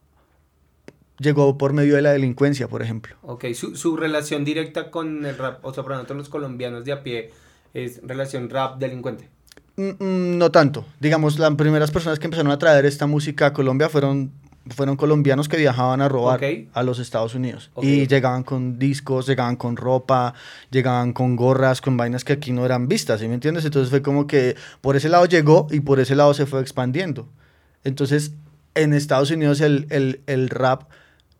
[1.19, 3.17] llegó por medio de la delincuencia, por ejemplo.
[3.23, 6.93] Ok, su, su relación directa con el rap, o sea, para nosotros los colombianos de
[6.93, 7.33] a pie,
[7.75, 9.29] es relación rap-delincuente.
[9.77, 10.85] Mm, mm, No tanto.
[11.01, 14.31] Digamos, las primeras personas que empezaron a traer esta música a Colombia fueron,
[14.69, 16.41] fueron colombianos que viajaban a robar
[16.73, 17.71] a los Estados Unidos.
[17.81, 20.35] Y llegaban con discos, llegaban con ropa,
[20.71, 23.65] llegaban con gorras, con vainas que aquí no eran vistas, ¿sí me entiendes?
[23.65, 27.27] Entonces fue como que por ese lado llegó y por ese lado se fue expandiendo.
[27.85, 28.33] Entonces,
[28.75, 30.85] en Estados Unidos el, el, el rap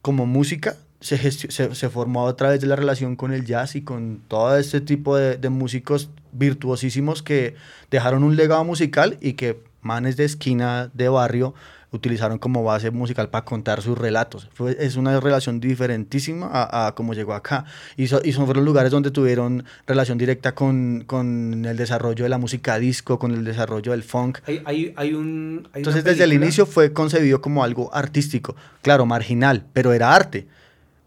[0.03, 3.83] como música se, se, se, formó a través de la relación con el jazz y
[3.83, 7.55] con todo este tipo de, de, músicos virtuosísimos que
[7.91, 11.55] dejaron un legado musical y que manes de esquina, de barrio,
[11.93, 14.49] utilizaron como base musical para contar sus relatos.
[14.53, 17.65] Fue, es una relación diferentísima a, a cómo llegó acá.
[17.97, 22.31] Y, so, y, son los lugares donde tuvieron relación directa con, con, el desarrollo de
[22.31, 24.39] la música disco, con el desarrollo del funk.
[24.47, 29.65] Hay, hay, hay un, Entonces desde el inicio fue concebido como algo artístico, claro, marginal,
[29.73, 30.47] pero era arte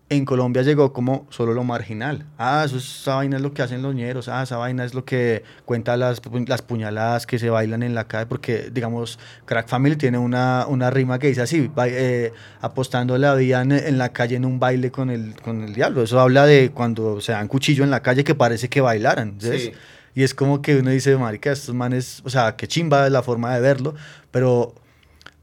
[0.09, 2.25] en Colombia llegó como solo lo marginal.
[2.37, 4.27] Ah, eso, esa vaina es lo que hacen los ñeros.
[4.27, 8.07] Ah, esa vaina es lo que cuenta las, las puñaladas que se bailan en la
[8.07, 8.25] calle.
[8.25, 12.31] Porque, digamos, Crack Family tiene una, una rima que dice así, eh,
[12.61, 16.03] apostando la vida en, en, la calle en un baile con el, con el diablo.
[16.03, 19.35] Eso habla de cuando se dan cuchillo en la calle que parece que bailaran.
[19.39, 19.71] Sí.
[20.15, 23.55] Y es como que uno dice, marica, estos manes, o sea, qué chimba la forma
[23.55, 23.95] de verlo,
[24.29, 24.75] pero,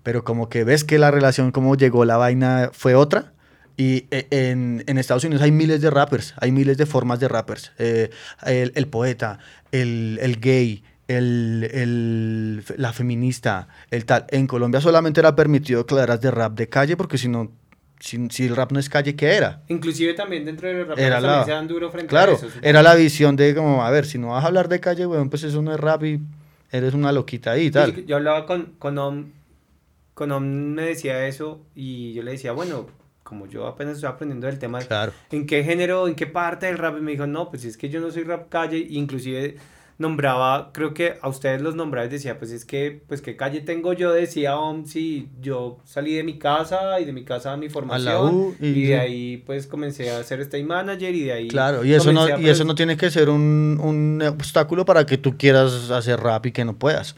[0.04, 3.32] pero como que ves que la relación, como llegó la vaina, fue otra
[3.80, 7.28] y eh, en, en, Estados Unidos hay miles de rappers, hay miles de formas de
[7.28, 7.72] rappers.
[7.78, 8.10] Eh,
[8.44, 9.38] el, el, poeta,
[9.72, 14.26] el, el gay, el, el, la feminista, el tal.
[14.28, 17.52] En Colombia solamente era permitido que de rap de calle porque si no,
[17.98, 19.62] si, si, el rap no es calle, ¿qué era?
[19.68, 22.48] Inclusive también dentro del rap era la, se dan duro frente claro, a eso.
[22.60, 25.30] era la visión de como, a ver, si no vas a hablar de calle, weón,
[25.30, 26.20] pues eso no es rap y
[26.70, 27.96] eres una loquita ahí y tal.
[27.96, 29.30] Yo, yo hablaba con, con Om,
[30.12, 32.99] con Om me decía eso y yo le decía, bueno,
[33.30, 35.12] como yo apenas estoy aprendiendo del tema, claro.
[35.30, 36.98] ¿en qué género, en qué parte del rap?
[36.98, 39.54] Y me dijo, no, pues es que yo no soy rap calle, inclusive
[39.98, 43.60] nombraba, creo que a ustedes los nombraba y decía, pues es que, pues qué calle
[43.60, 47.56] tengo yo, decía, om, sí, yo salí de mi casa y de mi casa a
[47.56, 51.32] mi formación U, y, y, de ahí pues comencé a ser stay manager y de
[51.32, 51.48] ahí...
[51.48, 55.18] Claro, y eso, no, y eso no tiene que ser un, un obstáculo para que
[55.18, 57.14] tú quieras hacer rap y que no puedas.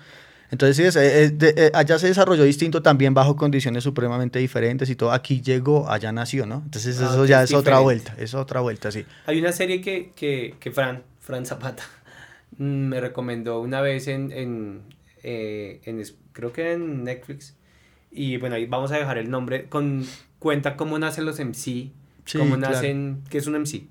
[0.53, 4.91] Entonces, sí, es, es, de, eh, allá se desarrolló distinto también bajo condiciones supremamente diferentes
[4.91, 5.11] y todo.
[5.11, 6.57] Aquí llegó, allá nació, ¿no?
[6.57, 9.07] Entonces, ah, eso ya es, es otra vuelta, es otra vuelta, sí.
[9.25, 11.85] Hay una serie que, que, que Fran, Fran Zapata,
[12.59, 14.83] me recomendó una vez en, en,
[15.23, 17.57] eh, en, creo que en Netflix.
[18.11, 19.71] Y bueno, ahí vamos a dejar el nombre.
[19.71, 20.07] Con,
[20.39, 21.93] cuenta cómo nacen los MC, sí,
[22.37, 23.31] cómo nacen, claro.
[23.31, 23.87] ¿qué es un MC?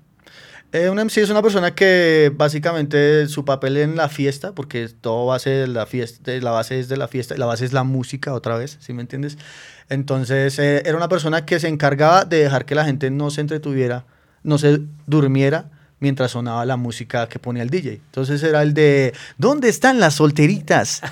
[0.72, 5.26] Eh, un MC es una persona que básicamente su papel en la fiesta, porque todo
[5.26, 8.32] base de la fiesta, la base es de la fiesta, la base es la música
[8.32, 9.36] otra vez, ¿sí me entiendes?
[9.90, 13.42] Entonces eh, era una persona que se encargaba de dejar que la gente no se
[13.42, 14.06] entretuviera,
[14.44, 15.70] no se durmiera
[16.00, 18.00] mientras sonaba la música que ponía el DJ.
[18.06, 21.02] Entonces era el de ¿Dónde están las solteritas?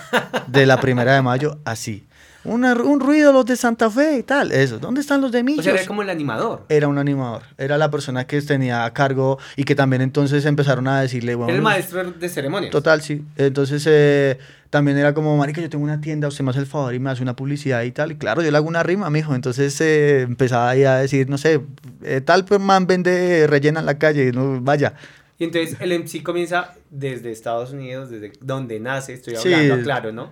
[0.47, 2.07] de la primera de mayo, así.
[2.43, 4.79] Una, un ruido los de Santa Fe y tal, eso.
[4.79, 5.61] ¿Dónde están los de Millos?
[5.61, 6.65] O sea, era como el animador.
[6.71, 7.43] Era un animador.
[7.59, 11.51] Era la persona que tenía a cargo y que también entonces empezaron a decirle, bueno...
[11.51, 12.71] Era el maestro de ceremonias.
[12.71, 13.23] Total, sí.
[13.37, 14.39] Entonces eh,
[14.71, 17.11] también era como, marica, yo tengo una tienda, usted me hace el favor y me
[17.11, 18.13] hace una publicidad y tal.
[18.13, 19.35] Y claro, yo le hago una rima, mijo.
[19.35, 21.61] Entonces eh, empezaba ahí a decir, no sé,
[22.03, 24.95] eh, tal man vende rellena en la calle, no, vaya.
[25.39, 29.83] Y entonces el MC comienza desde Estados Unidos, desde donde nace, estoy hablando, sí.
[29.83, 30.31] claro, ¿no?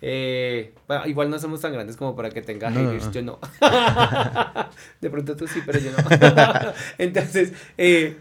[0.00, 3.12] Eh, bueno, igual no somos tan grandes como para que tenga no, haters, no.
[3.12, 3.38] yo no.
[5.00, 5.98] de pronto tú sí, pero yo no.
[6.98, 8.16] Entonces, eh,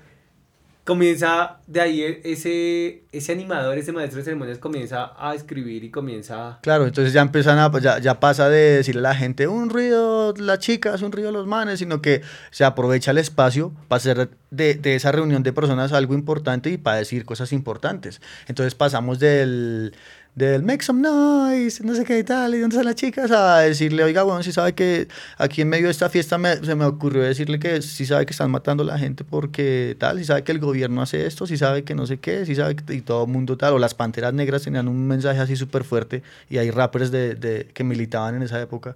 [0.88, 6.60] comienza de ahí ese, ese animador, ese maestro de ceremonias comienza a escribir y comienza...
[6.62, 10.34] Claro, entonces ya empiezan a, ya, ya pasa de decirle a la gente, un ruido
[10.38, 12.22] las chicas, un ruido los manes, sino que
[12.52, 16.78] se aprovecha el espacio para hacer de, de esa reunión de personas algo importante y
[16.78, 18.22] para decir cosas importantes.
[18.48, 19.94] Entonces pasamos del
[20.38, 23.58] del make some noise, no sé qué y tal, y dónde están las chicas, a
[23.62, 25.08] decirle, oiga, bueno, si sabe que
[25.40, 28.34] aquí en medio de esta fiesta me, se me ocurrió decirle que si sabe que
[28.34, 31.58] están matando a la gente porque tal, si sabe que el gobierno hace esto, si
[31.58, 33.96] sabe que no sé qué, si sabe que y todo el mundo tal, o las
[33.96, 36.22] Panteras Negras tenían un mensaje así súper fuerte
[36.52, 38.96] y hay rappers de, de, que militaban en esa época.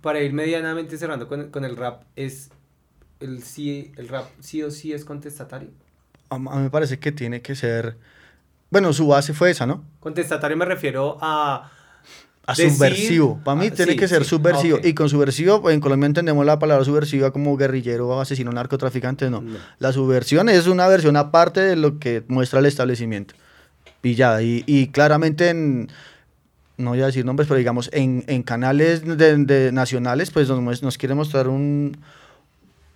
[0.00, 2.50] Para ir medianamente cerrando con, con el rap, es
[3.20, 5.68] el, sí, el rap sí o sí es contestatario.
[6.28, 7.94] A, a mí me parece que tiene que ser
[8.72, 9.84] bueno, su base fue esa, ¿no?
[10.00, 11.70] Contestatario me refiero a...
[12.44, 13.40] A decir, subversivo.
[13.44, 14.78] Para mí ah, tiene sí, que ser sí, subversivo.
[14.78, 14.90] Okay.
[14.90, 19.30] Y con subversivo, en Colombia entendemos la palabra subversiva como guerrillero, asesino, narcotraficante.
[19.30, 19.42] No.
[19.42, 19.58] no.
[19.78, 23.34] La subversión es una versión aparte de lo que muestra el establecimiento.
[24.02, 25.88] Y ya, y, y claramente en,
[26.78, 30.82] no voy a decir nombres, pero digamos, en, en canales de, de nacionales, pues nos,
[30.82, 31.96] nos quiere mostrar un,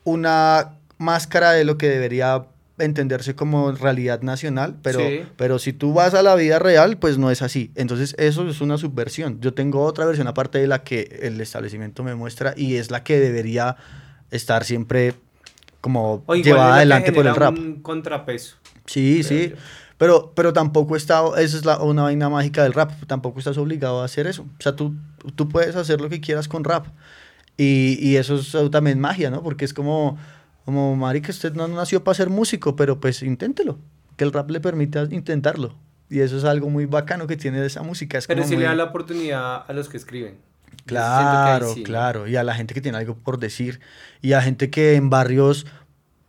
[0.03, 2.47] una máscara de lo que debería
[2.79, 5.22] entenderse como realidad nacional, pero, sí.
[5.37, 7.70] pero si tú vas a la vida real, pues no es así.
[7.74, 9.41] Entonces eso es una subversión.
[9.41, 13.03] Yo tengo otra versión aparte de la que el establecimiento me muestra y es la
[13.03, 13.77] que debería
[14.31, 15.14] estar siempre
[15.81, 17.57] como llevada adelante por el rap.
[17.57, 18.57] Un contrapeso.
[18.87, 19.51] Sí, sí.
[19.51, 19.57] Yo.
[19.99, 24.03] Pero, pero tampoco está, esa es la, una vaina mágica del rap, tampoco estás obligado
[24.03, 24.43] a hacer eso.
[24.43, 24.95] O sea, tú,
[25.37, 26.87] tú puedes hacer lo que quieras con rap.
[27.57, 29.43] Y, y eso es también magia, ¿no?
[29.43, 30.18] Porque es como
[30.66, 33.78] Como, marica, usted no nació para ser músico, pero pues inténtelo.
[34.16, 35.74] Que el rap le permita intentarlo.
[36.10, 38.18] Y eso es algo muy bacano que tiene esa música.
[38.18, 40.36] Es Pero como sí le muy- da la oportunidad a los que escriben.
[40.84, 41.82] Claro, sí.
[41.82, 42.26] claro.
[42.28, 43.80] Y a la gente que tiene algo por decir.
[44.22, 45.66] Y a gente que en barrios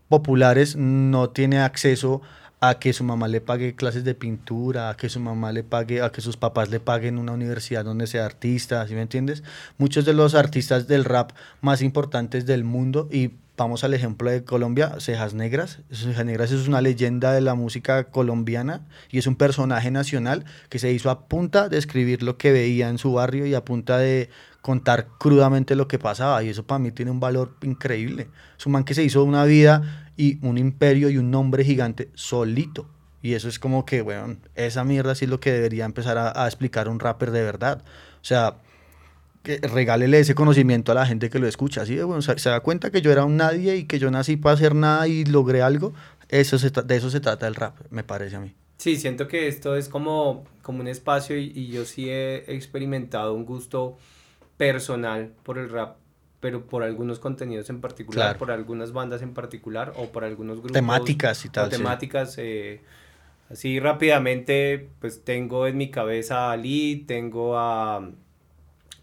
[0.10, 2.22] populares no tiene acceso
[2.60, 6.02] a que su mamá le pague clases de pintura, a que su mamá le pague,
[6.02, 9.44] a que sus papás le paguen una universidad donde sea artista, ¿sí me entiendes?
[9.78, 11.32] Muchos de los artistas del rap
[11.62, 15.80] más importantes del mundo y vamos al ejemplo de Colombia, Cejas Negras.
[15.92, 20.80] Cejas Negras es una leyenda de la música colombiana y es un personaje nacional que
[20.80, 23.98] se hizo a punta de escribir lo que veía en su barrio y a punta
[23.98, 24.30] de
[24.62, 28.30] contar crudamente lo que pasaba y eso para mí tiene un valor increíble.
[28.58, 32.10] Es un man que se hizo una vida y un imperio y un nombre gigante
[32.14, 32.88] solito.
[33.24, 36.44] Y eso es como que, bueno, esa mierda sí es lo que debería empezar a,
[36.44, 37.84] a explicar un rapper de verdad.
[38.22, 38.58] O sea,
[39.44, 41.82] que regálele ese conocimiento a la gente que lo escucha.
[41.84, 44.12] Así de, bueno, se, se da cuenta que yo era un nadie y que yo
[44.12, 45.94] nací para hacer nada y logré algo.
[46.30, 48.54] Eso se de eso se trata el rap, me parece a mí.
[48.78, 53.34] Sí, siento que esto es como, como un espacio y, y yo sí he experimentado
[53.34, 53.98] un gusto
[54.58, 55.98] personal por el rap,
[56.40, 58.40] pero por algunos contenidos en particular, Claro.
[58.40, 60.74] por algunas bandas en particular o por algunos grupos.
[60.74, 61.72] Temáticas y tal.
[61.72, 62.42] sí.
[62.42, 62.82] eh,
[63.50, 68.10] así rápidamente, pues tengo en mi cabeza a Lee, tengo a,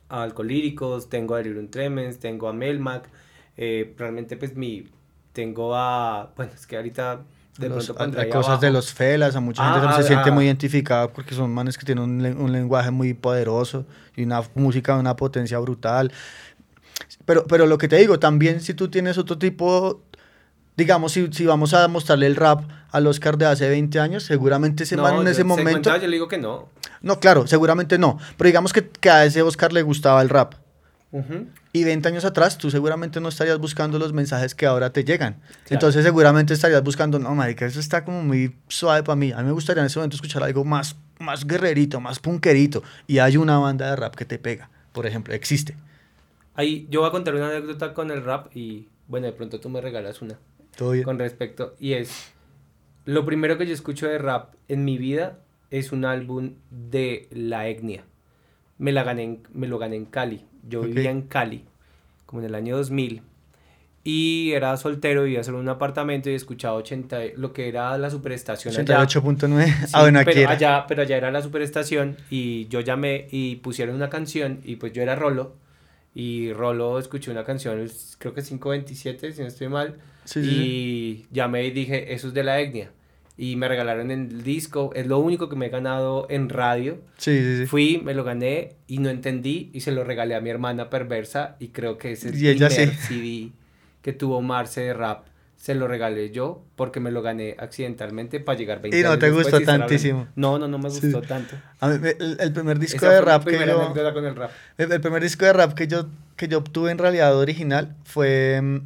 [0.09, 3.09] a Alcolíricos, tengo a Delirium Tremens, tengo a Melmac.
[3.57, 4.89] eh, realmente, pues mi.
[5.33, 6.33] Tengo a.
[6.37, 7.21] Bueno, es que ahorita.
[7.59, 8.79] De Los- pronto a- a cosas de abajo.
[8.79, 10.33] los felas, a mucha Ah, gente ah, se siente ah.
[10.33, 13.87] muy identificada porque son manes que tienen un, un lenguaje muy poderoso
[14.17, 16.11] y una música de una potencia brutal.
[17.25, 20.03] Pero, pero lo que te digo, también si tú tienes otro tipo,
[20.77, 24.83] digamos, si, si vamos a mostrarle el rap al Oscar de hace 20 años, seguramente
[24.83, 25.97] ese man en yo- ese se momento...
[25.97, 26.69] yo le digo que no.
[27.05, 28.19] No, claro, seguramente no.
[28.37, 30.55] Pero digamos que, que a ese Oscar le gustaba el rap.
[31.73, 35.35] Y 20 años atrás, tú seguramente no estarías buscando los mensajes que ahora te llegan.
[35.35, 35.61] Claro.
[35.71, 39.31] Entonces, seguramente estarías buscando, no, marica, eso está como muy suave para mí.
[39.31, 42.83] A mí me gustaría en ese momento escuchar algo más, más guerrerito, más punquerito.
[43.07, 45.77] Y hay una banda de rap que te pega, por ejemplo, existe.
[46.57, 49.69] Ahí yo voy a contar una anécdota con el rap y bueno, de pronto tú
[49.69, 50.37] me regalas una
[50.77, 51.05] Todo bien.
[51.05, 51.77] con respecto.
[51.79, 52.33] Y es,
[53.05, 55.39] lo primero que yo escucho de rap en mi vida
[55.79, 58.05] es un álbum de La Etnia.
[58.79, 60.45] Me, la gané en- me lo gané en Cali.
[60.69, 61.65] Yo vivía en Cali,
[62.27, 63.23] como en el año 2000.
[64.07, 68.11] Y era soltero, vivía solo en un apartamento y escuchaba 80, lo que era la
[68.11, 69.01] superestación allá.
[69.03, 69.65] 88.9.
[69.87, 70.51] Sí, ah, bueno, aquí pero era.
[70.51, 74.93] allá, pero allá era la superestación y yo llamé y pusieron una canción y pues
[74.93, 75.55] yo era Rolo
[76.15, 79.97] y Rolo escuché una canción, creo que 527 si no estoy mal
[80.27, 80.55] Sí, sí, sí.
[81.31, 82.91] y llamé y dije eso es de la etnia
[83.37, 86.99] y me regalaron el disco, es lo único que me he ganado en radio.
[87.19, 87.67] Sí, sí, sí.
[87.67, 91.57] Fui, me lo gané y no entendí y se lo regalé a mi hermana perversa
[91.59, 92.97] y creo que ese es ella primer sí.
[93.09, 93.53] CD
[94.03, 95.27] que tuvo Marce de rap.
[95.57, 99.19] Se lo regalé yo porque me lo gané accidentalmente para llegar 20 Y no años
[99.21, 100.29] te gustó tantísimo.
[100.37, 101.01] No, no, no me Sí.
[101.11, 101.57] gustó tanto.
[101.81, 104.13] A mí el, el primer disco Esa de rap que yo...
[104.13, 104.51] con el rap.
[104.77, 106.07] El, el primer disco de rap que yo,
[106.37, 108.61] que yo obtuve en realidad original fue.
[108.63, 108.77] mm,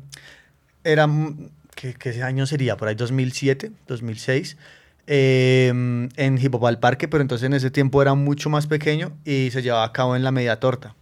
[0.85, 1.07] Era.
[1.81, 2.77] ¿Qué, qué año sería?
[2.77, 4.57] Por ahí 2007, 2006.
[5.07, 5.69] eh,
[6.17, 9.51] en Hip Hop al Parque, pero entonces en ese tiempo era mucho más pequeño y
[9.53, 10.95] se llevaba a cabo en la Media Torta.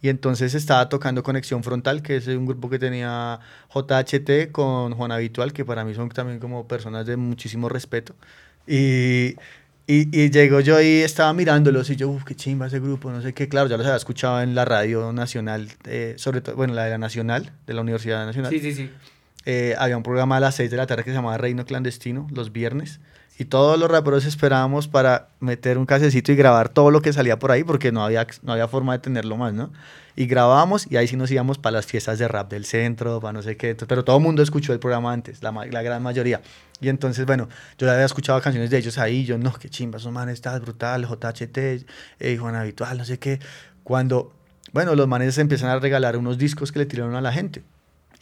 [0.00, 3.40] Y entonces estaba tocando Conexión Frontal, que es un grupo que tenía
[3.74, 8.14] JHT con Juan Habitual, que para mí son también como personas de muchísimo respeto.
[8.66, 9.34] Y,
[9.86, 13.20] y, y llego yo y estaba mirándolos y yo, uff, qué chimba ese grupo, no
[13.20, 13.48] sé qué.
[13.48, 16.90] Claro, ya los había escuchado en la radio nacional, eh, sobre todo, bueno, la de
[16.90, 18.50] la Nacional, de la Universidad Nacional.
[18.52, 18.90] Sí, sí, sí.
[19.46, 22.26] Eh, había un programa a las 6 de la tarde que se llamaba Reino Clandestino,
[22.30, 23.00] los viernes.
[23.36, 27.36] Y todos los raperos esperábamos para meter un casecito y grabar todo lo que salía
[27.36, 29.72] por ahí, porque no había, no había forma de tenerlo más, ¿no?
[30.14, 33.32] Y grabábamos y ahí sí nos íbamos para las fiestas de rap del centro, para
[33.32, 33.74] no sé qué.
[33.74, 35.50] Pero todo el mundo escuchó el programa antes, la,
[35.82, 36.42] gran mayoría.
[36.80, 39.98] Y entonces, bueno, yo ya había escuchado canciones de ellos ahí, yo, no, qué chimba,
[39.98, 41.58] esos manes, estás brutal, JHT,
[42.20, 43.40] eh, Juan Habitual, no sé qué.
[43.82, 44.32] Cuando,
[44.72, 47.64] bueno, los manes empiezan a regalar unos discos que le tiraron a la gente.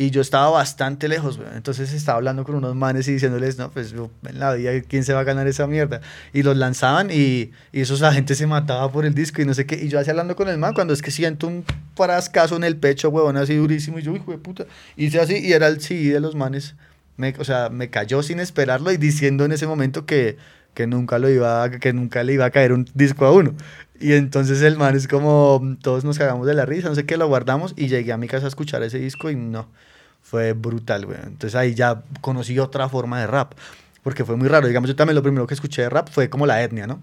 [0.02, 1.38] Y yo estaba bastante lejos.
[1.54, 5.04] Entonces estaba hablando con unos manes y diciéndoles, no, pues yo, en la vida, ¿quién
[5.04, 6.00] se va a ganar esa mierda?
[6.32, 9.54] Y los lanzaban y, y esos la gente se mataba por el disco y no
[9.54, 9.76] sé qué.
[9.76, 12.78] Y yo así hablando con el man, cuando es que siento un frascazo en el
[12.78, 14.00] pecho, huevón, así durísimo.
[14.00, 14.66] Y yo, hijo de puta.
[14.96, 16.74] Hice así y era el CD de los manes.
[17.16, 20.36] Me, o sea, me cayó sin esperarlo y diciendo en ese momento que,
[20.74, 23.54] que nunca lo iba que nunca le iba a caer un disco a uno.
[24.00, 27.16] Y entonces el man es como, todos nos cagamos de la risa, no sé qué,
[27.16, 29.68] lo guardamos y llegué a mi casa a escuchar ese disco y no,
[30.22, 31.18] fue brutal, güey.
[31.22, 33.52] Entonces ahí ya conocí otra forma de rap,
[34.02, 34.66] porque fue muy raro.
[34.66, 37.02] Digamos, yo también lo primero que escuché de rap fue como la etnia, ¿no?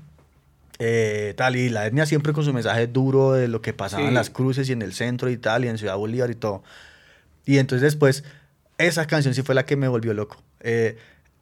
[0.79, 4.13] Eh, tal, y la etnia siempre con su mensaje duro de lo que pasaba en
[4.13, 6.63] las cruces y en el centro y tal, y en Ciudad Bolívar y todo.
[7.45, 8.23] Y entonces después
[8.77, 10.41] esa canción sí fue la que me volvió loco.
[10.61, 10.97] Eh,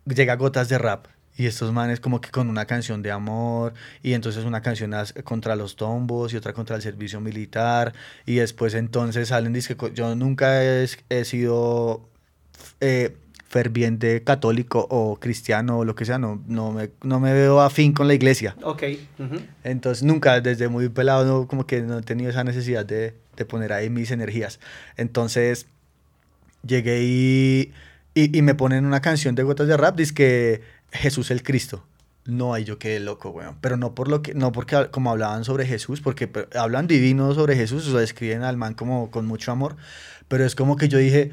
[0.05, 1.05] llega Gotas de Rap.
[1.37, 4.91] Y estos manes como que con una canción de amor y entonces una canción
[5.23, 7.93] contra los tombos y otra contra el servicio militar
[8.25, 12.09] y después entonces salen co- yo nunca he, he sido
[12.81, 13.15] eh,
[13.47, 17.93] ferviente católico o cristiano o lo que sea, no, no, me, no me veo afín
[17.93, 18.55] con la iglesia.
[18.63, 18.83] Ok.
[19.19, 19.35] ujú.
[19.63, 23.45] Entonces nunca, desde muy pelado, no, como que no he tenido esa necesidad de, de
[23.45, 24.59] poner ahí mis energías.
[24.97, 25.67] Entonces
[26.65, 27.71] llegué y,
[28.13, 30.61] y, y me ponen una canción de Gotas de Rap, dice que
[30.91, 31.83] Jesús el Cristo.
[32.25, 33.55] No, ahí yo quedé loco, weón.
[33.61, 37.55] Pero no por lo que, no porque como hablaban sobre Jesús, porque hablan divino sobre
[37.55, 39.77] Jesús, o sea, describen al man como con mucho amor.
[40.27, 41.31] Pero es como que yo dije,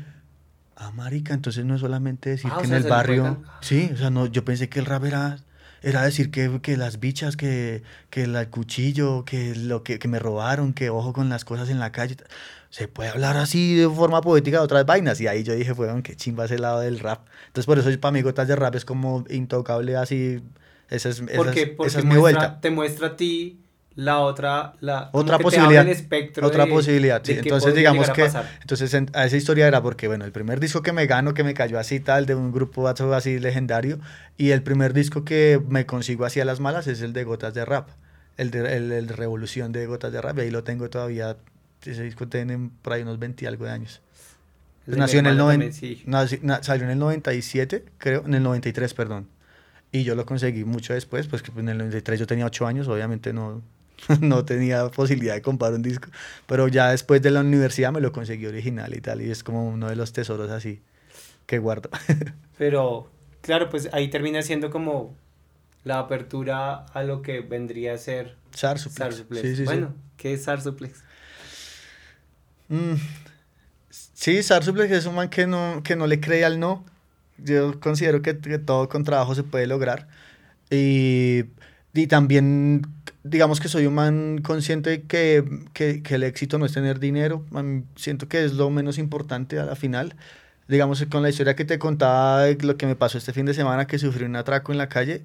[0.76, 3.42] ah, marica, entonces no es solamente decir Ah, que en el barrio.
[3.60, 5.38] Sí, o sea, no, yo pensé que el rap era,
[5.82, 10.20] era decir que, que las bichas, que, que el cuchillo, que lo que, que me
[10.20, 12.16] robaron, que ojo con las cosas en la calle.
[12.74, 15.20] Se puede hablar así de forma poética de otras vainas.
[15.20, 17.20] Y ahí yo dije, weón, qué chimba ese lado del rap.
[17.46, 20.40] Entonces, por eso para mí Gotas de Rap es como intocable así.
[20.90, 22.60] Esa es, esa es- Porque, esa porque es mi muestra- vuelta.
[22.60, 23.60] te muestra a ti
[23.94, 25.86] la otra, la, Otra posibilidad.
[25.86, 27.36] espectro Otra de- posibilidad, sí.
[27.38, 28.22] Entonces, digamos que.
[28.22, 28.58] a.
[28.62, 31.44] Entonces, en- a esa historia era porque, bueno, el primer disco que me gano, que
[31.44, 34.00] me cayó así tal, de un grupo así legendario,
[34.36, 37.54] y el primer disco que me consigo así a las malas es el de Gotas
[37.54, 37.88] de Rap.
[38.36, 41.36] El de, el, el Revolución de Gotas de Rap, y ahí lo tengo todavía.
[41.86, 44.00] Ese disco tiene por ahí unos 20 y algo de años.
[44.86, 46.04] Mi nació en el hermano 90, también, sí.
[46.06, 49.28] nací- na- salió en el 97, creo, en el 93, perdón.
[49.92, 52.88] Y yo lo conseguí mucho después, pues que en el 93 yo tenía 8 años,
[52.88, 53.62] obviamente no,
[54.20, 56.08] no tenía posibilidad de comprar un disco,
[56.46, 59.68] pero ya después de la universidad me lo conseguí original y tal, y es como
[59.68, 60.82] uno de los tesoros así
[61.46, 61.90] que guardo.
[62.58, 63.10] Pero,
[63.42, 65.14] claro, pues ahí termina siendo como
[65.84, 68.96] la apertura a lo que vendría a ser Sarsuplex.
[68.98, 69.42] Sarsuplex.
[69.42, 69.64] Sí, sí, sí.
[69.64, 71.03] bueno, ¿qué es Sarsuplex?
[72.74, 72.96] Mm,
[73.90, 76.84] Sí, Sarsuplex es un man que no, que no le cree al no.
[77.38, 80.08] Yo considero que, que todo con trabajo se puede lograr.
[80.70, 81.44] Y,
[81.94, 82.82] y también,
[83.24, 85.44] digamos que soy un man consciente que,
[85.74, 87.44] que, que el éxito no es tener dinero.
[87.96, 90.16] Siento que es lo menos importante a la final.
[90.68, 93.54] Digamos, con la historia que te contaba de lo que me pasó este fin de
[93.54, 95.22] semana, que sufrí un atraco en la calle.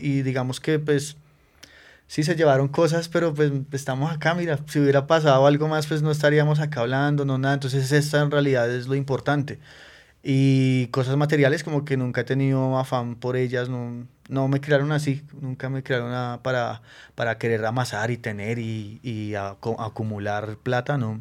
[0.00, 1.16] Y digamos que, pues,
[2.12, 6.02] sí se llevaron cosas, pero pues estamos acá, mira, si hubiera pasado algo más, pues
[6.02, 9.58] no estaríamos acá hablando, no nada, entonces esta en realidad es lo importante.
[10.22, 14.92] Y cosas materiales como que nunca he tenido afán por ellas, no, no me crearon
[14.92, 16.82] así, nunca me crearon a- para,
[17.14, 21.20] para querer amasar y tener y, y acu- acumular plata, no.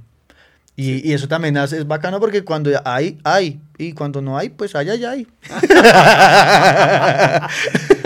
[0.75, 4.49] Y, y eso también hace- es bacano porque cuando hay, hay, y cuando no hay,
[4.49, 5.27] pues hay, hay, hay.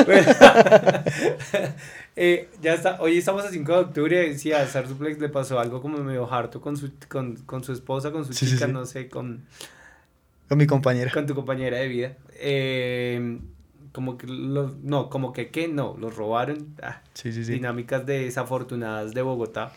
[0.05, 0.31] Bueno,
[2.15, 2.97] eh, ya está.
[3.01, 4.37] Hoy estamos a 5 de octubre.
[4.37, 8.11] Sí, a Sarsuplex le pasó algo como medio harto con su, con, con su esposa,
[8.11, 8.71] con su Sí, chica, sí.
[8.71, 9.45] no sé, con,
[10.47, 11.11] Con mi compañera.
[11.11, 12.17] con tu compañera de vida.
[12.39, 13.39] Eh,
[13.91, 16.75] como que los, no, como que qué, no, los robaron.
[16.81, 17.53] Ah, Sí, sí, sí.
[17.53, 19.71] dinámicas de desafortunadas de Bogotá.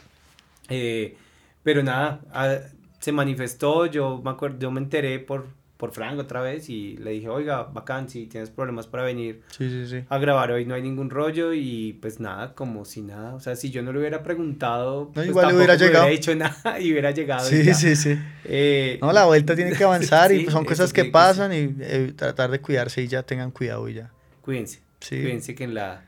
[0.69, 1.17] Eh,
[1.63, 2.57] pero nada, ah,
[3.01, 5.47] se manifestó, yo me acuerdo, yo me enteré por,
[5.79, 9.71] por Frank otra vez y le dije, oiga, bacán, si tienes problemas para venir Sí,
[9.71, 10.05] sí, sí.
[10.09, 13.55] a grabar hoy no hay ningún rollo y pues nada, como si nada, o sea,
[13.57, 16.09] si yo no le hubiera preguntado, pues igual tampoco hubiera llegado.
[16.09, 17.49] hecho nada y hubiera llegado.
[17.49, 17.75] Sí, ya.
[17.75, 18.19] sí, sí.
[18.45, 22.13] Eh, No, la vuelta tiene que avanzar y pues, son cosas que pasan y eh,
[22.15, 24.11] tratar de cuidarse y ya tengan cuidado y ya.
[24.43, 25.21] Cuídense, Sí.
[25.23, 26.03] cuídense que en la,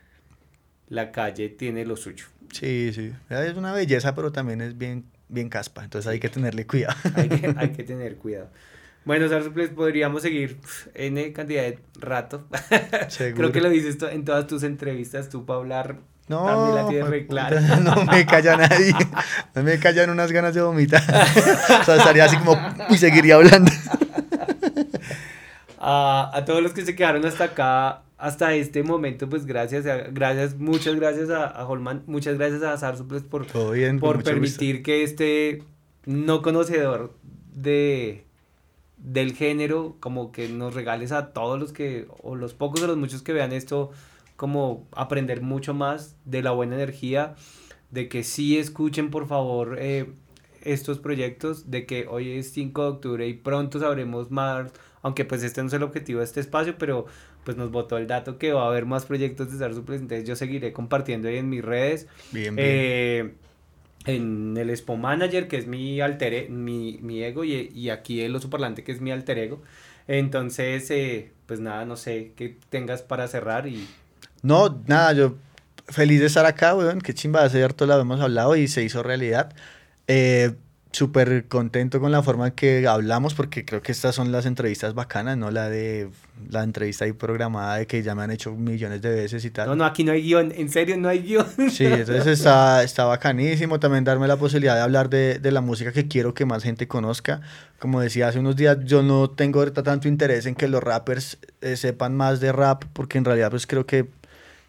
[0.88, 2.26] la calle tiene lo suyo.
[2.52, 3.12] Sí, sí.
[3.28, 6.96] Es una belleza, pero también es bien, bien caspa, entonces hay que tenerle cuidado.
[7.14, 8.50] hay que, hay que tener cuidado.
[9.04, 12.46] Bueno, Sarsuplex, podríamos seguir pf, N cantidad de rato.
[13.08, 13.36] Seguro.
[13.36, 15.96] Creo que lo dices en todas tus entrevistas, tú para hablar
[16.28, 17.60] No, la tienes clara.
[17.78, 18.92] no me calla nadie.
[19.54, 21.02] No me callan unas ganas de vomitar.
[21.80, 22.56] o sea, estaría así como
[22.90, 23.70] y seguiría hablando.
[25.78, 29.96] A, a todos los que se quedaron hasta acá, hasta este momento, pues gracias, a-
[30.10, 34.30] gracias, muchas gracias a, a Holman, muchas gracias a Sarsuplex por, bien, por mucho gusto.
[34.30, 35.62] permitir que este
[36.04, 37.14] no conocedor
[37.54, 38.26] de
[39.02, 42.96] del género como que nos regales a todos los que o los pocos o los
[42.96, 43.90] muchos que vean esto
[44.36, 47.34] como aprender mucho más de la buena energía
[47.90, 50.12] de que sí escuchen por favor eh,
[50.62, 54.70] estos proyectos de que hoy es 5 de octubre y pronto sabremos más
[55.02, 57.06] aunque pues este no es el objetivo de este espacio pero
[57.44, 60.36] pues nos botó el dato que va a haber más proyectos de Sarsuplex entonces yo
[60.36, 62.68] seguiré compartiendo ahí en mis redes Bien, bien.
[62.68, 63.34] eh,
[64.06, 68.20] en el Expo Manager, que es mi alter e- mi, mi ego, y, y aquí
[68.22, 69.62] el oso parlante, que es mi alter ego.
[70.08, 73.94] Entonces, eh, pues nada, no sé qué tengas para cerrar y
[74.42, 75.36] No, nada, yo
[75.88, 77.00] feliz de estar acá, weón.
[77.00, 79.54] Qué chimba, hace harto la hemos hablado y se hizo realidad.
[80.08, 80.54] Eh,
[80.92, 84.94] súper contento con la forma en que hablamos porque creo que estas son las entrevistas
[84.94, 86.08] bacanas, no la de
[86.48, 89.68] la entrevista ahí programada de que ya me han hecho millones de veces y tal.
[89.68, 91.46] No, no, aquí no hay guion, en serio no hay guion.
[91.70, 95.92] Sí, entonces está, está bacanísimo también darme la posibilidad de hablar de, de la música
[95.92, 97.40] que quiero que más gente conozca.
[97.78, 101.38] Como decía hace unos días, yo no tengo ahorita tanto interés en que los rappers
[101.60, 104.08] eh, sepan más de rap porque en realidad pues creo que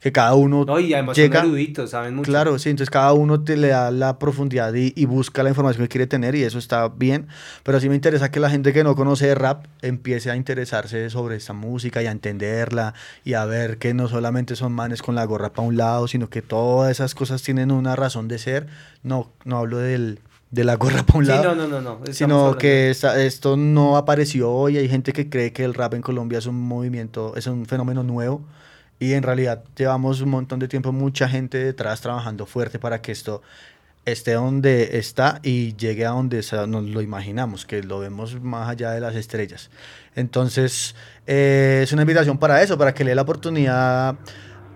[0.02, 2.30] que cada uno No, y además llega, son eruditos, saben mucho.
[2.30, 5.86] Claro, sí, entonces cada uno te le da la profundidad y, y busca la información
[5.86, 7.28] que quiere tener y eso está bien,
[7.64, 11.36] pero sí me interesa que la gente que no conoce rap empiece a interesarse sobre
[11.36, 12.93] esta música y a entenderla
[13.24, 16.30] y a ver que no solamente son manes con la gorra para un lado, sino
[16.30, 18.68] que todas esas cosas tienen una razón de ser.
[19.04, 21.54] No, no hablo del, de la gorra para un Sí, lado.
[21.56, 24.78] no, no, no, Sino hablando- que esta- esto no apareció hoy.
[24.78, 28.02] Hay gente que cree que el rap en Colombia es un movimiento, es un fenómeno
[28.02, 28.41] nuevo.
[29.02, 33.12] Y en realidad llevamos un montón de tiempo, mucha gente detrás trabajando fuerte para que
[33.12, 33.41] esto
[34.06, 38.91] esté donde está y llegue a donde nos lo imaginamos, que lo vemos más allá
[38.91, 39.72] de las estrellas.
[40.16, 40.93] Entonces,
[41.26, 44.18] eh, es una invitación para eso, para que le dé la oportunidad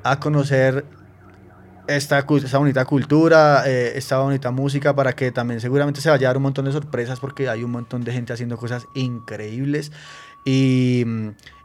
[0.02, 0.86] a conocer
[1.86, 6.30] esta, esta bonita cultura, eh, esta bonita música, para que también seguramente se vaya a
[6.30, 9.92] dar un montón de sorpresas porque hay un montón de gente haciendo cosas increíbles.
[10.46, 11.04] Y,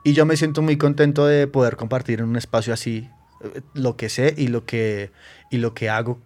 [0.02, 3.08] y yo me siento muy contento de poder compartir en un espacio así
[3.42, 5.10] eh, lo que sé y lo que,
[5.50, 6.18] y lo que hago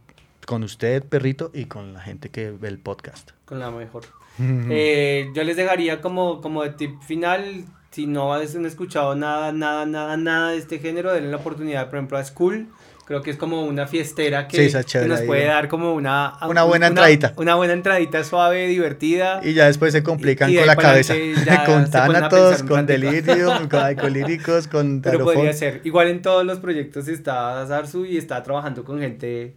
[0.47, 3.31] con usted, perrito, y con la gente que ve el podcast.
[3.45, 4.05] Con la mejor.
[4.37, 9.87] Eh, yo les dejaría como, como de tip final, si no han escuchado nada, nada,
[9.87, 12.67] nada, nada de este género, denle la oportunidad, por ejemplo, a School.
[13.07, 16.39] Creo que es como una fiestera que, Sí, nos puede dar como una...
[16.49, 17.35] Una buena entradita.
[17.37, 19.41] Una buena entradita suave, divertida.
[19.43, 21.15] Y ya después se complican Y con la cabeza.
[21.67, 22.87] con un con.
[22.87, 25.83] Delirium, con alcohólicos, con Pero podría ser.
[25.85, 29.57] Igual en todos los proyectos está Sarsu y está trabajando con gente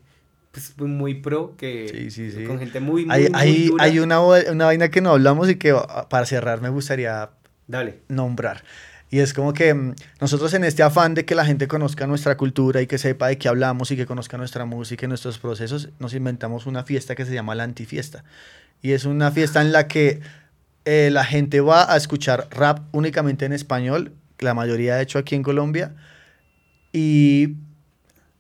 [0.51, 2.43] pues, muy pro, que Sí, sí, sí.
[2.43, 3.83] con gente muy, muy, Hay, muy hay, dura.
[3.83, 5.75] hay una, una vaina que no hablamos y que
[6.09, 7.29] para cerrar me gustaría
[7.67, 7.99] Dale.
[8.07, 8.63] nombrar.
[9.09, 12.35] Y es como que mm, nosotros en este afán de que la gente conozca nuestra
[12.37, 15.89] cultura y que sepa de qué hablamos y que conozca nuestra música y nuestros procesos,
[15.99, 18.23] nos inventamos una fiesta que se llama la antifiesta.
[18.81, 20.21] Y es una fiesta en la que
[20.85, 25.35] eh, la gente va a escuchar rap únicamente en español, la mayoría de hecho aquí
[25.35, 25.95] en Colombia,
[26.91, 27.55] y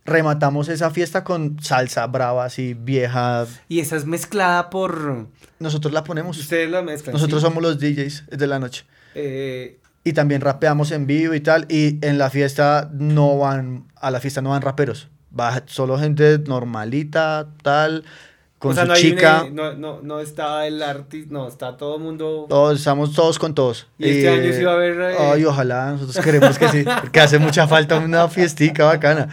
[0.05, 3.45] rematamos esa fiesta con salsa brava, así vieja.
[3.67, 5.27] Y esa es mezclada por...
[5.59, 6.37] Nosotros la ponemos.
[6.37, 7.13] Ustedes la mezclan.
[7.13, 7.47] Nosotros sí.
[7.47, 8.85] somos los DJs de la noche.
[9.15, 11.65] Eh, Y también rapeamos en vivo y tal.
[11.69, 15.09] Y en la fiesta no van, a la fiesta no van raperos.
[15.37, 18.05] Va solo gente normalita, tal,
[18.57, 19.43] con o sea, su no, hay chica.
[19.43, 22.45] una- no, no, no está el artista, no, está todo el mundo...
[22.47, 23.87] Todos, estamos todos con todos.
[23.99, 27.19] Y este año sí va a haber, eh, Ay, ojalá, nosotros queremos que sí, porque
[27.19, 29.27] hace mucha falta una fiestica bacana.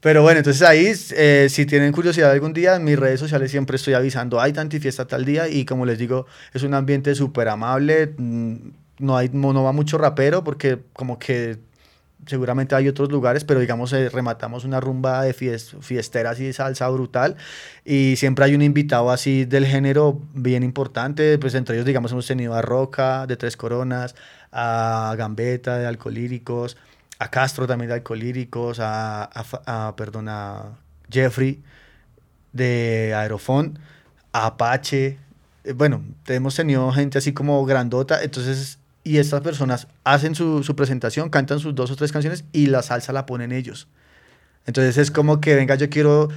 [0.00, 3.76] Pero bueno, entonces ahí, eh, si tienen curiosidad algún día, en mis redes sociales siempre
[3.76, 8.14] estoy avisando, hay tantifiesta tal día, y como les digo, es un ambiente súper amable,
[8.16, 8.54] mm,
[9.04, 11.58] no, hay, no va mucho rapero, porque como que
[12.26, 16.88] seguramente hay otros lugares, pero digamos, eh, rematamos una rumba de fies- fiestera así salsa
[16.88, 17.36] brutal
[17.84, 22.26] y siempre hay un invitado así del género bien importante, pues entre ellos, digamos, hemos
[22.26, 24.14] tenido a Roca de Tres Coronas,
[24.52, 26.76] a Gambetta de Alcolíricos,
[27.18, 30.78] a Castro también de Alcolíricos, a, a, a, perdón, a
[31.10, 31.62] Jeffrey
[32.52, 33.78] de Aerofón,
[34.32, 35.18] a Apache,
[35.64, 40.74] eh, bueno, hemos tenido gente así como grandota, entonces, y estas personas hacen su, su
[40.74, 43.86] presentación, cantan sus dos o tres canciones y la salsa la ponen ellos.
[44.66, 46.30] Entonces es como que, venga, yo quiero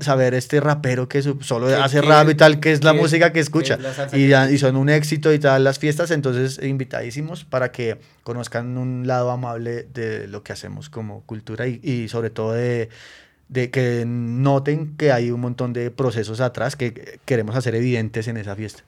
[0.00, 3.38] saber este rapero que solo ¿Qué- hace rap y tal, que es la música que
[3.38, 3.74] escucha.
[3.74, 7.98] es Y, que- y son un éxito y tal las fiestas, entonces invitadísimos para que
[8.24, 12.88] conozcan un lado amable de lo que hacemos como cultura y, y sobre todo de,
[13.48, 18.38] de que noten que hay un montón de procesos atrás que queremos hacer evidentes en
[18.38, 18.82] esa fiesta.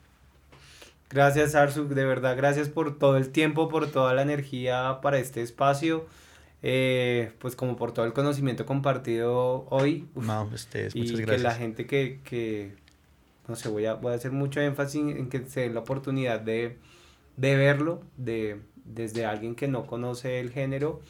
[1.11, 5.41] Gracias, Arzu, de verdad, gracias por todo el tiempo, por toda la energía para este
[5.41, 6.07] espacio,
[6.61, 10.07] eh, pues como por todo el conocimiento compartido hoy.
[10.15, 11.43] Uf, No, ustedes, y muchas que gracias.
[11.43, 12.73] la gente que, que,
[13.47, 16.39] no sé, voy a, voy a hacer mucho énfasis en que se den la oportunidad
[16.39, 16.77] de,
[17.35, 21.01] de verlo, de, desde alguien que no conoce el género,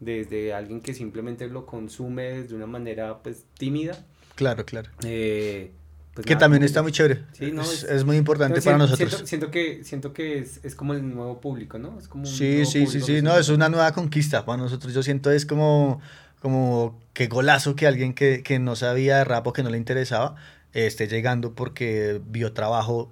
[0.00, 4.04] desde alguien que simplemente lo consume de una manera pues tímida.
[4.34, 4.90] Claro, claro.
[5.04, 5.70] eh,
[6.14, 7.22] pues que nada, también está que- muy chévere.
[7.32, 9.10] Sí, no, es, es- muy importante para siento- nosotros.
[9.10, 11.98] Siento, siento que, siento que es, es como el nuevo público, ¿no?
[11.98, 14.94] Es como Sí, sí, sí, sí, que no, es una nueva conquista para nosotros.
[14.94, 16.00] Yo siento es como,
[16.40, 19.78] como qué golazo que alguien que, que no sabía de rap o que no le
[19.78, 20.36] interesaba
[20.72, 23.10] eh, esté llegando porque vio trabajo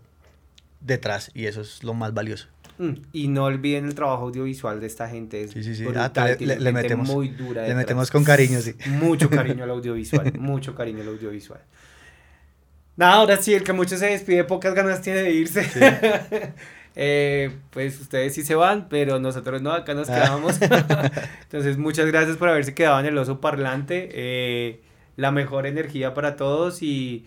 [0.80, 2.48] detrás y eso es lo más valioso.
[2.78, 5.42] Mm, Y no olviden el trabajo audiovisual de esta gente.
[5.44, 5.84] Es Sí, sí, sí.
[5.84, 7.76] brutal, Ah, le- le- le metemos- muy dura Le detrás.
[7.76, 8.74] metemos con cariño, sí.
[8.86, 11.60] Mucho cariño al audiovisual, mucho cariño al audiovisual.
[12.96, 15.66] Nada, ahora sí, el que mucho se despide, pocas ganas tiene de irse.
[16.94, 20.14] Eh, pues ustedes sí se van, pero nosotros no, acá nos ah.
[20.14, 20.60] quedamos.
[21.42, 24.10] Entonces, muchas gracias por haberse quedado en el oso parlante.
[24.12, 24.82] Eh,
[25.16, 27.24] la mejor energía para todos y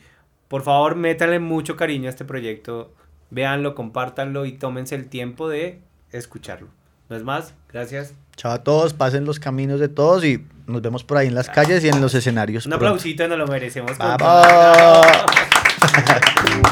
[0.47, 2.93] por favor, métanle mucho cariño a este proyecto.
[3.31, 6.67] Véanlo, compártanlo y tómense el tiempo de escucharlo.
[7.09, 8.13] No es más, gracias.
[8.35, 11.49] Chao a todos, pasen los caminos de todos y nos vemos por ahí en las
[11.49, 12.65] calles y en los escenarios.
[12.65, 13.97] Un aplausito, nos lo merecemos.
[15.97, 16.61] Obrigado.